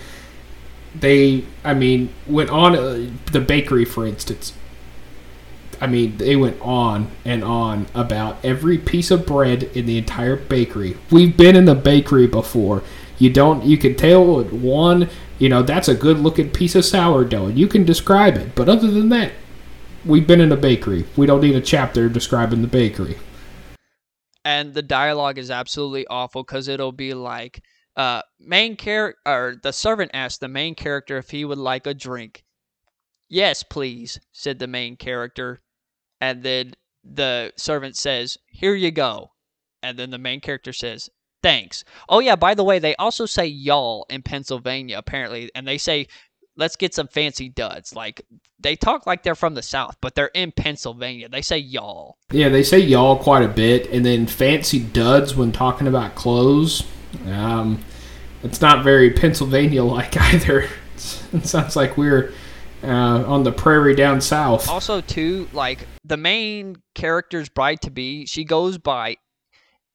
[0.95, 4.54] they, I mean, went on uh, the bakery, for instance.
[5.80, 10.36] I mean, they went on and on about every piece of bread in the entire
[10.36, 10.95] bakery.
[11.10, 12.84] We've been in the bakery before.
[13.17, 17.47] You don't, you can tell one, you know, that's a good looking piece of sourdough,
[17.47, 18.54] and you can describe it.
[18.54, 19.32] But other than that,
[20.06, 21.06] we've been in a bakery.
[21.15, 23.17] We don't need a chapter describing the bakery.
[24.43, 27.63] And the dialogue is absolutely awful because it'll be like,
[27.95, 31.93] uh, main character or the servant asked the main character if he would like a
[31.93, 32.43] drink.
[33.30, 35.62] Yes, please, said the main character.
[36.19, 36.73] And then
[37.04, 39.32] the servant says, Here you go.
[39.84, 41.10] And then the main character says,
[41.41, 41.84] Thanks.
[42.08, 45.49] Oh, yeah, by the way, they also say y'all in Pennsylvania, apparently.
[45.56, 46.08] And they say,
[46.58, 47.95] Let's get some fancy duds.
[47.95, 48.21] Like,
[48.60, 51.30] they talk like they're from the South, but they're in Pennsylvania.
[51.30, 52.17] They say y'all.
[52.32, 53.89] Yeah, they say y'all quite a bit.
[53.89, 56.84] And then fancy duds when talking about clothes.
[57.28, 57.84] Um,
[58.43, 60.67] it's not very Pennsylvania like either.
[61.34, 62.34] it sounds like we're
[62.84, 64.69] uh, on the prairie down south.
[64.69, 69.17] Also, too, like the main character's bride to be, she goes by,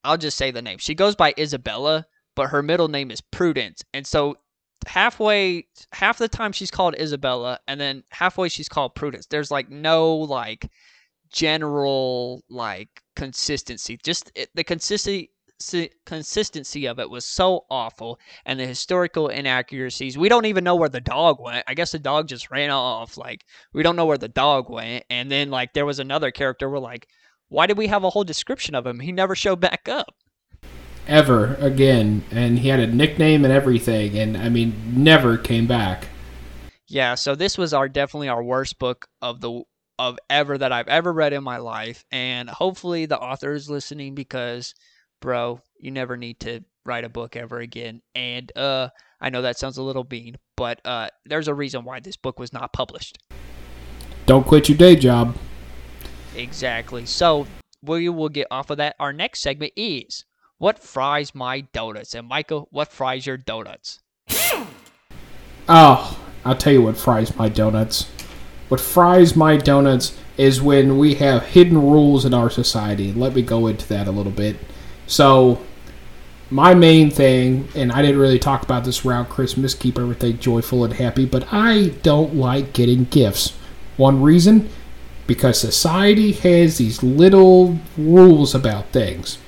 [0.04, 0.78] I'll just say the name.
[0.78, 3.82] She goes by Isabella, but her middle name is Prudence.
[3.92, 4.36] And so
[4.86, 9.26] halfway, half the time she's called Isabella, and then halfway she's called Prudence.
[9.26, 10.70] There's like no like
[11.32, 13.98] general like consistency.
[14.04, 15.30] Just it, the consistency
[16.04, 20.18] consistency of it was so awful, and the historical inaccuracies.
[20.18, 21.64] We don't even know where the dog went.
[21.66, 23.16] I guess the dog just ran off.
[23.16, 25.04] Like we don't know where the dog went.
[25.10, 26.68] And then like there was another character.
[26.68, 27.08] We're like,
[27.48, 29.00] why did we have a whole description of him?
[29.00, 30.14] He never showed back up.
[31.06, 36.08] Ever again, and he had a nickname and everything, and I mean, never came back.
[36.88, 39.62] Yeah, so this was our definitely our worst book of the
[39.98, 44.14] of ever that I've ever read in my life, and hopefully the author is listening
[44.16, 44.74] because
[45.20, 48.02] bro, you never need to write a book ever again.
[48.14, 48.88] And uh,
[49.20, 52.38] I know that sounds a little mean, but uh, there's a reason why this book
[52.38, 53.18] was not published.
[54.26, 55.36] Don't quit your day job.
[56.34, 57.06] Exactly.
[57.06, 57.46] So
[57.82, 58.96] we will get off of that.
[58.98, 60.24] Our next segment is
[60.58, 62.14] what fries my donuts.
[62.14, 64.00] And Micah, what fries your donuts?
[65.68, 68.08] Oh, I'll tell you what fries my donuts.
[68.68, 73.12] What fries my donuts is when we have hidden rules in our society.
[73.12, 74.56] Let me go into that a little bit.
[75.06, 75.60] So,
[76.50, 80.84] my main thing, and I didn't really talk about this around Christmas, keep everything joyful
[80.84, 83.50] and happy, but I don't like getting gifts.
[83.96, 84.68] One reason?
[85.26, 89.38] Because society has these little rules about things.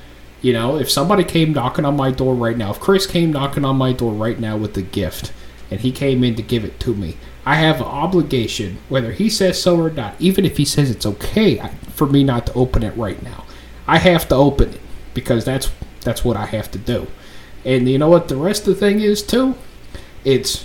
[0.42, 3.64] You know, if somebody came knocking on my door right now, if Chris came knocking
[3.64, 5.32] on my door right now with a gift,
[5.70, 9.28] and he came in to give it to me, I have an obligation, whether he
[9.28, 11.62] says so or not, even if he says it's okay
[11.94, 13.44] for me not to open it right now.
[13.86, 14.80] I have to open it
[15.18, 17.08] because that's that's what I have to do.
[17.64, 19.56] And you know what the rest of the thing is too?
[20.24, 20.64] It's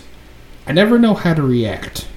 [0.68, 2.08] I never know how to react.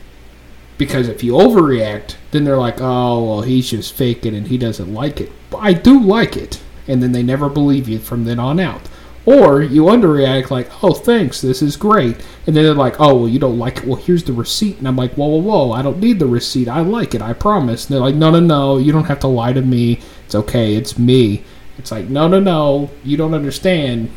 [0.77, 4.93] Because if you overreact, then they're like, "Oh, well, he's just faking and he doesn't
[4.93, 8.39] like it." But I do like it, and then they never believe you from then
[8.39, 8.83] on out.
[9.25, 13.29] Or you underreact, like, "Oh, thanks, this is great," and then they're like, "Oh, well,
[13.29, 13.87] you don't like it.
[13.87, 15.73] Well, here's the receipt." And I'm like, "Whoa, whoa, whoa!
[15.73, 16.69] I don't need the receipt.
[16.69, 17.23] I like it.
[17.23, 18.77] I promise." And they're like, "No, no, no!
[18.77, 20.01] You don't have to lie to me.
[20.27, 20.77] It's okay.
[20.77, 21.43] It's me."
[21.79, 24.11] It's like, no, no, no, you don't understand.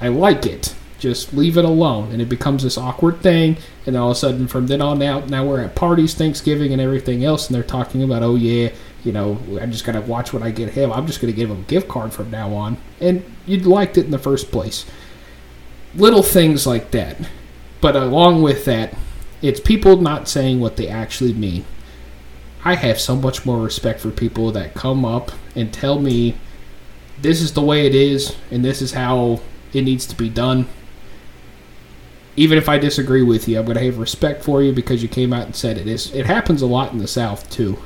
[0.00, 0.74] I like it.
[0.98, 2.10] Just leave it alone.
[2.12, 3.56] And it becomes this awkward thing.
[3.86, 6.82] And all of a sudden, from then on out, now we're at parties, Thanksgiving, and
[6.82, 7.46] everything else.
[7.46, 8.70] And they're talking about, oh, yeah,
[9.04, 10.92] you know, I'm just to watch what I get him.
[10.92, 12.76] I'm just going to give him a gift card from now on.
[13.00, 14.84] And you liked it in the first place.
[15.94, 17.16] Little things like that.
[17.80, 18.94] But along with that,
[19.40, 21.64] it's people not saying what they actually mean.
[22.64, 26.36] I have so much more respect for people that come up and tell me
[27.20, 29.40] this is the way it is, and this is how
[29.72, 30.66] it needs to be done.
[32.36, 35.08] Even if I disagree with you, I'm going to have respect for you because you
[35.08, 36.14] came out and said it is.
[36.14, 37.78] It happens a lot in the South too.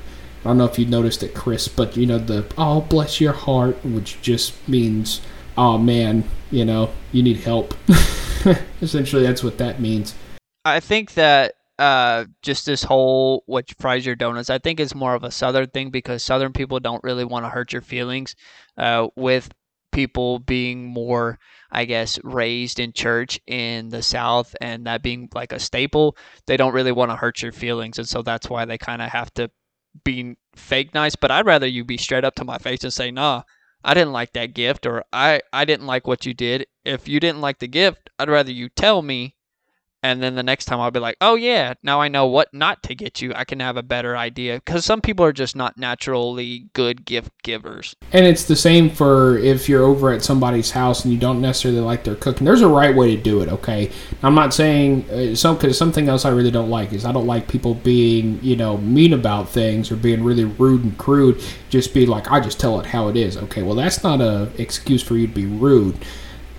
[0.44, 3.32] I don't know if you noticed it, Chris, but you know the "oh bless your
[3.32, 5.20] heart," which just means
[5.56, 7.74] "oh man," you know, you need help.
[8.82, 10.14] Essentially, that's what that means.
[10.64, 15.16] I think that uh, just this whole what fries your donuts, I think it's more
[15.16, 18.36] of a Southern thing because Southern people don't really want to hurt your feelings.
[18.78, 19.50] Uh, with
[19.90, 21.40] people being more,
[21.72, 26.16] I guess, raised in church in the South and that being like a staple,
[26.46, 29.10] they don't really want to hurt your feelings, and so that's why they kind of
[29.10, 29.50] have to
[30.04, 31.16] be fake nice.
[31.16, 33.42] But I'd rather you be straight up to my face and say, "Nah,
[33.82, 37.18] I didn't like that gift," or "I I didn't like what you did." If you
[37.18, 39.34] didn't like the gift, I'd rather you tell me
[40.03, 42.82] and then the next time I'll be like, oh yeah, now I know what not
[42.84, 43.32] to get you.
[43.34, 47.30] I can have a better idea because some people are just not naturally good gift
[47.42, 47.94] givers.
[48.12, 51.80] And it's the same for if you're over at somebody's house and you don't necessarily
[51.80, 52.44] like their cooking.
[52.44, 53.48] There's a right way to do it.
[53.48, 53.90] Okay,
[54.22, 57.26] I'm not saying uh, some because something else I really don't like is I don't
[57.26, 61.42] like people being you know mean about things or being really rude and crude.
[61.70, 63.36] Just be like, I just tell it how it is.
[63.36, 65.96] Okay, well that's not a excuse for you to be rude.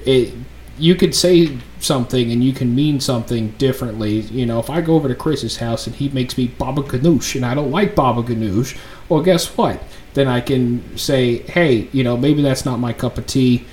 [0.06, 0.34] It
[0.78, 4.22] you could say something and you can mean something differently.
[4.22, 7.36] You know, if I go over to Chris's house and he makes me baba ganoush
[7.36, 8.78] and I don't like baba ganoush,
[9.10, 9.82] well, guess what?
[10.14, 13.66] Then I can say, hey, you know, maybe that's not my cup of tea.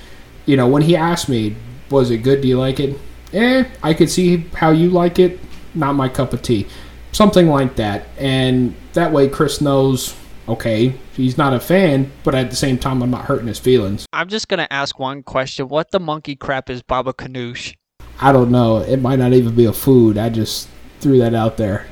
[0.45, 1.55] You know, when he asked me,
[1.89, 2.41] was it good?
[2.41, 2.97] Do you like it?
[3.33, 5.39] Eh, I could see how you like it.
[5.73, 6.67] Not my cup of tea.
[7.11, 8.07] Something like that.
[8.17, 10.15] And that way Chris knows
[10.51, 14.05] okay, he's not a fan, but at the same time, I'm not hurting his feelings.
[14.13, 17.75] I'm just gonna ask one question: What the monkey crap is baba ganoush?
[18.19, 18.77] I don't know.
[18.77, 20.17] It might not even be a food.
[20.17, 21.87] I just threw that out there.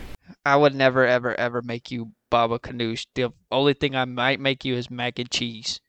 [0.45, 3.05] I would never, ever, ever make you baba ganoush.
[3.15, 5.79] The only thing I might make you is mac and cheese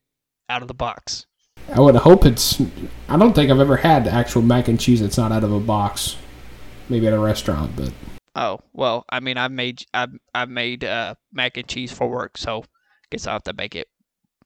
[0.49, 1.27] out of the box.
[1.73, 2.61] I would hope it's.
[3.09, 5.61] I don't think I've ever had actual mac and cheese that's not out of a
[5.61, 6.17] box.
[6.89, 7.93] Maybe at a restaurant, but.
[8.41, 12.39] Oh well, I mean, I've made I've I've made uh, mac and cheese for work,
[12.39, 12.65] so
[13.11, 13.87] guess I'll have to make it.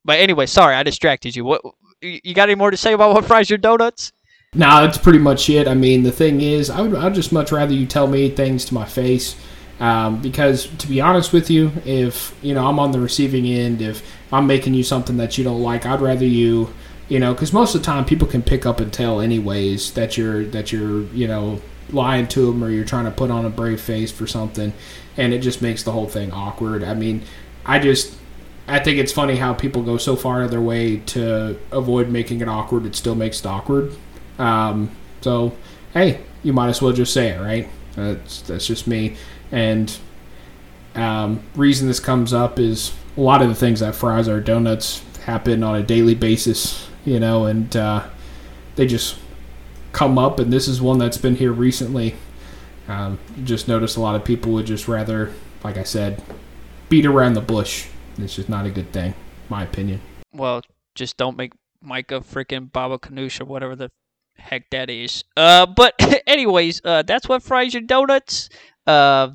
[0.04, 1.44] But anyway, sorry I distracted you.
[1.44, 1.62] What
[2.02, 4.12] you got any more to say about what fries your donuts?
[4.52, 5.68] Nah, that's pretty much it.
[5.68, 8.64] I mean, the thing is, I would I'd just much rather you tell me things
[8.66, 9.36] to my face.
[9.78, 13.80] Um, because to be honest with you, if you know I'm on the receiving end,
[13.80, 16.74] if I'm making you something that you don't like, I'd rather you,
[17.08, 20.16] you know, because most of the time people can pick up and tell anyways that
[20.16, 21.60] you're that you're you know
[21.94, 24.72] lying to them or you're trying to put on a brave face for something,
[25.16, 26.84] and it just makes the whole thing awkward.
[26.84, 27.22] I mean,
[27.64, 28.16] I just
[28.66, 32.08] I think it's funny how people go so far out of their way to avoid
[32.08, 32.86] making it awkward.
[32.86, 33.94] It still makes it awkward.
[34.38, 34.90] Um,
[35.20, 35.54] so,
[35.92, 37.68] hey, you might as well just say it, right?
[37.94, 39.16] That's that's just me.
[39.52, 39.96] And
[40.94, 45.02] um, reason this comes up is a lot of the things that fries our donuts
[45.24, 48.06] happen on a daily basis, you know, and uh,
[48.76, 49.18] they just
[49.94, 52.16] come up, and this is one that's been here recently.
[52.86, 55.32] Um, just noticed a lot of people would just rather,
[55.62, 56.22] like I said,
[56.90, 57.86] beat around the bush.
[58.18, 59.14] It's just not a good thing,
[59.48, 60.00] my opinion.
[60.32, 60.60] Well,
[60.94, 63.90] just don't make Micah freaking Baba Ganoush or whatever the
[64.36, 65.24] heck that is.
[65.36, 65.94] Uh, but
[66.26, 68.50] anyways, uh, that's what fries your donuts.
[68.86, 69.30] Uh,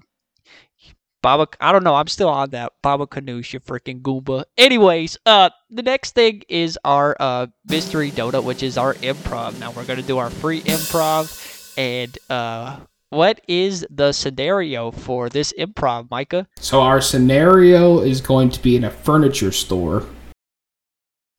[1.22, 1.96] Baba, I don't know.
[1.96, 4.46] I'm still on that Baba Ganoush, you freaking Goomba.
[4.58, 9.60] Anyways, uh, the next thing is our uh mystery donut, which is our improv.
[9.60, 15.52] Now we're gonna do our free improv, and uh, what is the scenario for this
[15.58, 16.48] improv, Micah?
[16.58, 20.06] So our scenario is going to be in a furniture store.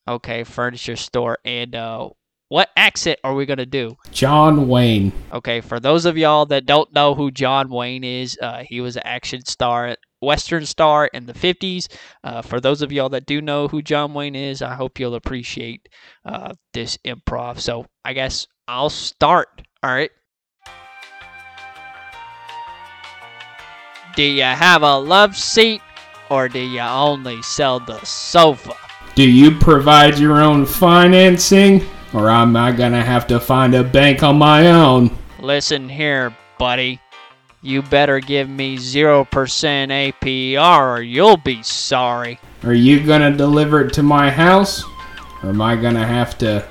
[0.07, 2.09] Okay, furniture store, and uh,
[2.51, 3.95] what accent are we gonna do?
[4.11, 5.13] John Wayne.
[5.31, 8.97] Okay, for those of y'all that don't know who John Wayne is, uh, he was
[8.97, 11.87] an action star, Western star in the 50s.
[12.25, 15.15] Uh, for those of y'all that do know who John Wayne is, I hope you'll
[15.15, 15.87] appreciate
[16.25, 17.61] uh, this improv.
[17.61, 19.61] So I guess I'll start.
[19.81, 20.11] All right.
[24.17, 25.81] Do you have a love seat
[26.29, 28.75] or do you only sell the sofa?
[29.15, 31.81] Do you provide your own financing?
[32.13, 35.17] Or I'm I gonna have to find a bank on my own?
[35.39, 36.99] Listen here, buddy.
[37.61, 42.39] You better give me 0% APR or you'll be sorry.
[42.63, 44.83] Are you gonna deliver it to my house?
[45.43, 46.67] Or am I gonna have to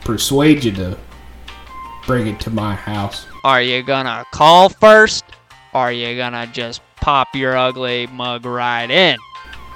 [0.00, 0.98] persuade you to
[2.06, 3.26] bring it to my house?
[3.44, 5.24] Are you gonna call first?
[5.72, 9.16] Or are you gonna just pop your ugly mug right in?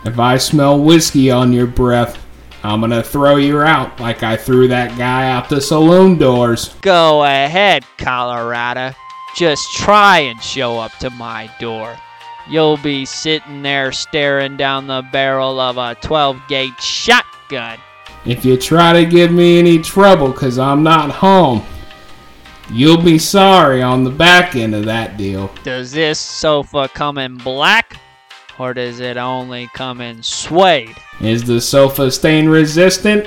[0.05, 2.19] If I smell whiskey on your breath,
[2.63, 6.75] I'm gonna throw you out like I threw that guy out the saloon doors.
[6.83, 8.93] Go ahead, Colorado.
[9.35, 11.97] Just try and show up to my door.
[12.49, 17.79] You'll be sitting there staring down the barrel of a 12 gauge shotgun.
[18.27, 21.63] If you try to give me any trouble because I'm not home,
[22.71, 25.51] you'll be sorry on the back end of that deal.
[25.63, 27.99] Does this sofa come in black
[28.61, 30.95] or does it only come in suede?
[31.21, 33.27] Is the sofa stain resistant?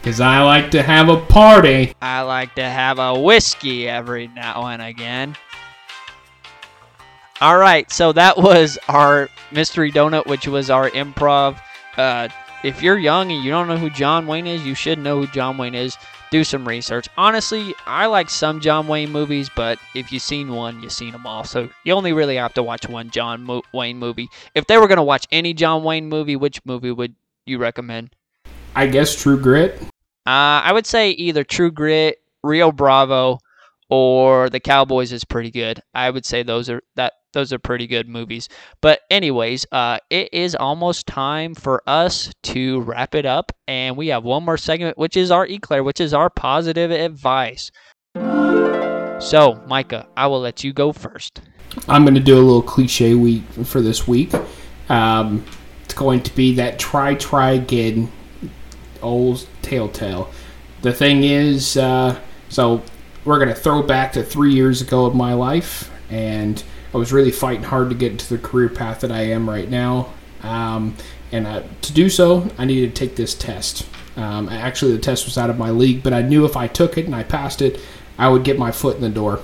[0.00, 1.92] Because I like to have a party.
[2.00, 5.36] I like to have a whiskey every now and again.
[7.42, 11.60] All right, so that was our mystery donut, which was our improv.
[11.98, 12.28] Uh,
[12.64, 15.26] if you're young and you don't know who John Wayne is, you should know who
[15.28, 15.96] John Wayne is.
[16.30, 17.08] Do some research.
[17.16, 21.26] Honestly, I like some John Wayne movies, but if you've seen one, you've seen them
[21.26, 21.44] all.
[21.44, 24.28] So you only really have to watch one John Mo- Wayne movie.
[24.54, 27.14] If they were going to watch any John Wayne movie, which movie would
[27.46, 28.14] you recommend?
[28.74, 29.80] I guess True Grit.
[30.26, 33.38] Uh, I would say either True Grit, Rio Bravo,
[33.88, 35.82] or The Cowboys is pretty good.
[35.94, 38.48] I would say those are that those are pretty good movies.
[38.80, 44.08] But anyways, uh, it is almost time for us to wrap it up, and we
[44.08, 47.70] have one more segment, which is our eclair, which is our positive advice.
[49.20, 51.40] So, Micah, I will let you go first.
[51.88, 54.32] I'm going to do a little cliche week for this week.
[54.88, 55.44] Um,
[55.84, 58.10] it's going to be that try, try again,
[59.02, 60.30] old telltale.
[60.82, 62.18] The thing is, uh,
[62.48, 62.82] so
[63.24, 66.62] we're going to throw back to three years ago of my life, and
[66.92, 69.68] I was really fighting hard to get into the career path that I am right
[69.68, 70.12] now.
[70.42, 70.96] Um,
[71.32, 73.86] and uh, to do so, I needed to take this test.
[74.16, 76.96] Um, actually, the test was out of my league, but I knew if I took
[76.96, 77.80] it and I passed it,
[78.16, 79.40] I would get my foot in the door.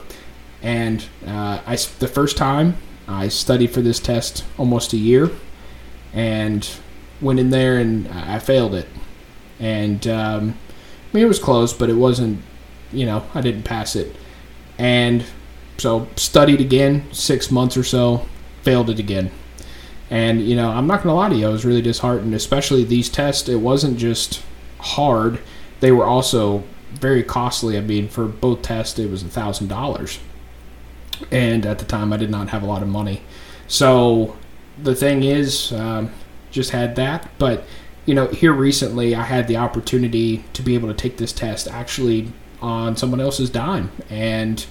[0.63, 2.77] And uh, I, the first time,
[3.07, 5.31] I studied for this test almost a year,
[6.13, 6.69] and
[7.21, 8.89] went in there and I failed it.
[9.61, 10.55] And um,
[11.13, 12.43] I mean, it was close, but it wasn't.
[12.93, 14.15] You know, I didn't pass it.
[14.79, 15.25] And
[15.79, 18.27] so studied again, six months or so,
[18.62, 19.31] failed it again.
[20.11, 23.09] And you know, I'm not gonna lie to you, I was really disheartened, especially these
[23.09, 23.49] tests.
[23.49, 24.43] It wasn't just
[24.79, 25.41] hard;
[25.81, 26.62] they were also
[26.93, 27.77] very costly.
[27.77, 30.20] I mean, for both tests, it was a thousand dollars,
[31.31, 33.22] and at the time, I did not have a lot of money.
[33.66, 34.37] So
[34.83, 36.12] the thing is, um,
[36.51, 37.29] just had that.
[37.39, 37.64] But
[38.07, 41.66] you know, here recently, I had the opportunity to be able to take this test
[41.66, 44.64] actually on someone else's dime, and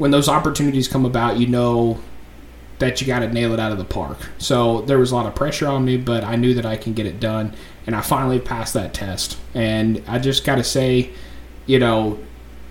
[0.00, 1.98] when those opportunities come about, you know
[2.78, 4.30] that you got to nail it out of the park.
[4.38, 6.94] So there was a lot of pressure on me, but I knew that I can
[6.94, 7.54] get it done,
[7.86, 9.36] and I finally passed that test.
[9.52, 11.10] And I just got to say,
[11.66, 12.18] you know,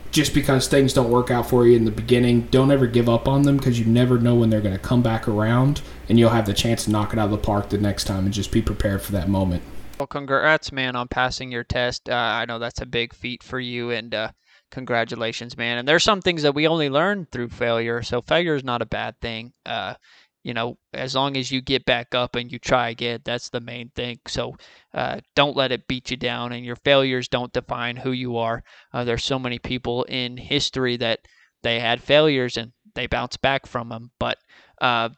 [0.09, 3.27] just because things don't work out for you in the beginning, don't ever give up
[3.27, 6.31] on them because you never know when they're going to come back around, and you'll
[6.31, 8.51] have the chance to knock it out of the park the next time, and just
[8.51, 9.61] be prepared for that moment.
[9.99, 12.09] Well, congrats, man, on passing your test.
[12.09, 14.31] Uh, I know that's a big feat for you, and uh,
[14.71, 15.77] congratulations, man.
[15.77, 18.01] And there's some things that we only learn through failure.
[18.01, 19.53] So failure is not a bad thing.
[19.65, 19.95] Uh,
[20.43, 23.59] you know, as long as you get back up and you try again, that's the
[23.59, 24.19] main thing.
[24.27, 24.55] So
[24.93, 28.63] uh, don't let it beat you down, and your failures don't define who you are.
[28.93, 31.19] Uh, there's so many people in history that
[31.61, 34.37] they had failures and they bounced back from them, but
[34.81, 35.09] uh,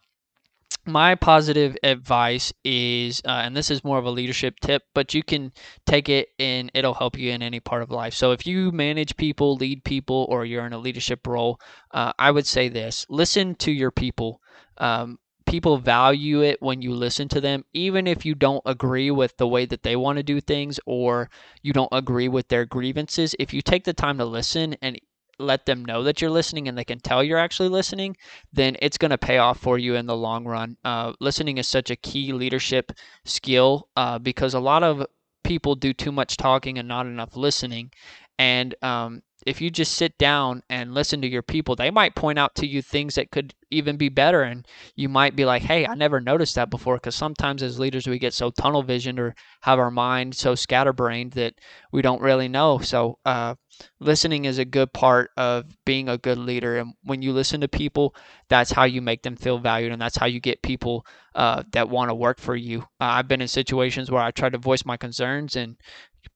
[0.86, 5.22] my positive advice is, uh, and this is more of a leadership tip, but you
[5.22, 5.52] can
[5.86, 8.14] take it and it'll help you in any part of life.
[8.14, 11.60] So if you manage people, lead people, or you're in a leadership role,
[11.92, 14.40] uh, I would say this listen to your people.
[14.78, 19.36] Um, people value it when you listen to them, even if you don't agree with
[19.36, 21.28] the way that they want to do things or
[21.62, 23.34] you don't agree with their grievances.
[23.38, 24.98] If you take the time to listen and
[25.38, 28.16] let them know that you're listening and they can tell you're actually listening,
[28.52, 30.76] then it's going to pay off for you in the long run.
[30.84, 32.92] Uh, listening is such a key leadership
[33.24, 35.06] skill uh, because a lot of
[35.44, 37.90] people do too much talking and not enough listening.
[38.38, 42.38] And um, if you just sit down and listen to your people, they might point
[42.38, 44.42] out to you things that could even be better.
[44.42, 46.96] And you might be like, hey, I never noticed that before.
[46.96, 51.32] Because sometimes as leaders, we get so tunnel visioned or have our mind so scatterbrained
[51.32, 51.54] that
[51.92, 52.78] we don't really know.
[52.78, 53.54] So, uh,
[54.00, 56.78] listening is a good part of being a good leader.
[56.78, 58.14] And when you listen to people,
[58.48, 59.92] that's how you make them feel valued.
[59.92, 62.80] And that's how you get people uh, that want to work for you.
[63.00, 65.76] Uh, I've been in situations where I tried to voice my concerns and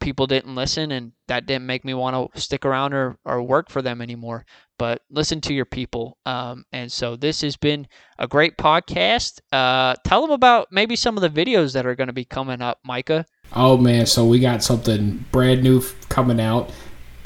[0.00, 3.70] people didn't listen and that didn't make me want to stick around or, or work
[3.70, 4.44] for them anymore
[4.78, 7.86] but listen to your people um, and so this has been
[8.18, 12.08] a great podcast uh, tell them about maybe some of the videos that are going
[12.08, 13.24] to be coming up micah.
[13.54, 16.70] Oh man so we got something brand new coming out.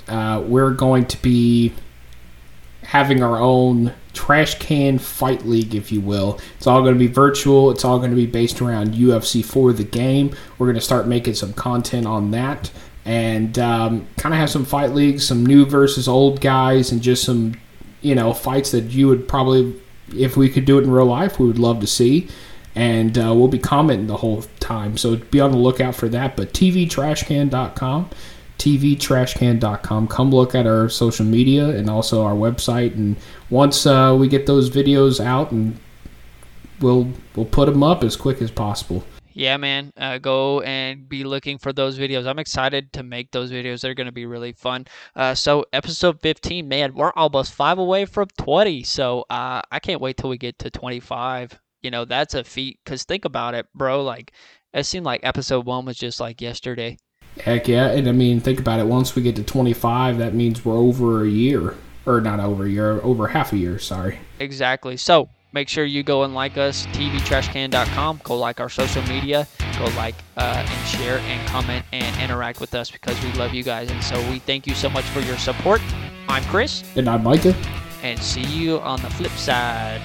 [0.09, 1.73] Uh, we're going to be
[2.91, 6.41] having our own trash can fight league, if you will.
[6.57, 7.71] It's all going to be virtual.
[7.71, 10.35] It's all going to be based around UFC for the game.
[10.59, 12.71] We're going to start making some content on that
[13.05, 17.25] and um, kind of have some fight leagues, some new versus old guys, and just
[17.25, 17.55] some
[18.03, 19.75] you know fights that you would probably,
[20.17, 22.29] if we could do it in real life, we would love to see.
[22.75, 24.97] and uh, we'll be commenting the whole time.
[24.97, 26.37] So be on the lookout for that.
[26.37, 28.11] But tvtrashcan.com,
[28.61, 30.09] tvtrashcan.com.
[30.09, 32.95] Come look at our social media and also our website.
[32.95, 33.17] And
[33.49, 35.79] once uh, we get those videos out, and
[36.81, 39.05] we'll we'll put them up as quick as possible.
[39.33, 39.93] Yeah, man.
[39.97, 42.27] Uh, go and be looking for those videos.
[42.27, 43.81] I'm excited to make those videos.
[43.81, 44.87] They're going to be really fun.
[45.15, 48.83] Uh, so, episode 15, man, we're almost five away from 20.
[48.83, 51.59] So, uh, I can't wait till we get to 25.
[51.81, 52.81] You know, that's a feat.
[52.85, 54.03] Because think about it, bro.
[54.03, 54.33] Like,
[54.75, 56.99] it seemed like episode one was just like yesterday.
[57.39, 57.91] Heck yeah.
[57.91, 58.87] And I mean, think about it.
[58.87, 61.77] Once we get to 25, that means we're over a year.
[62.07, 64.19] Or not over a year, over half a year, sorry.
[64.39, 64.97] Exactly.
[64.97, 68.21] So, make sure you go and like us, tvtrashcan.com.
[68.25, 69.47] Go like our social media.
[69.79, 73.63] Go like uh, and share and comment and interact with us because we love you
[73.63, 73.91] guys.
[73.91, 75.81] And so we thank you so much for your support.
[76.29, 76.85] I'm Chris.
[76.97, 77.55] And I'm Micah.
[78.03, 80.01] And see you on the flip side.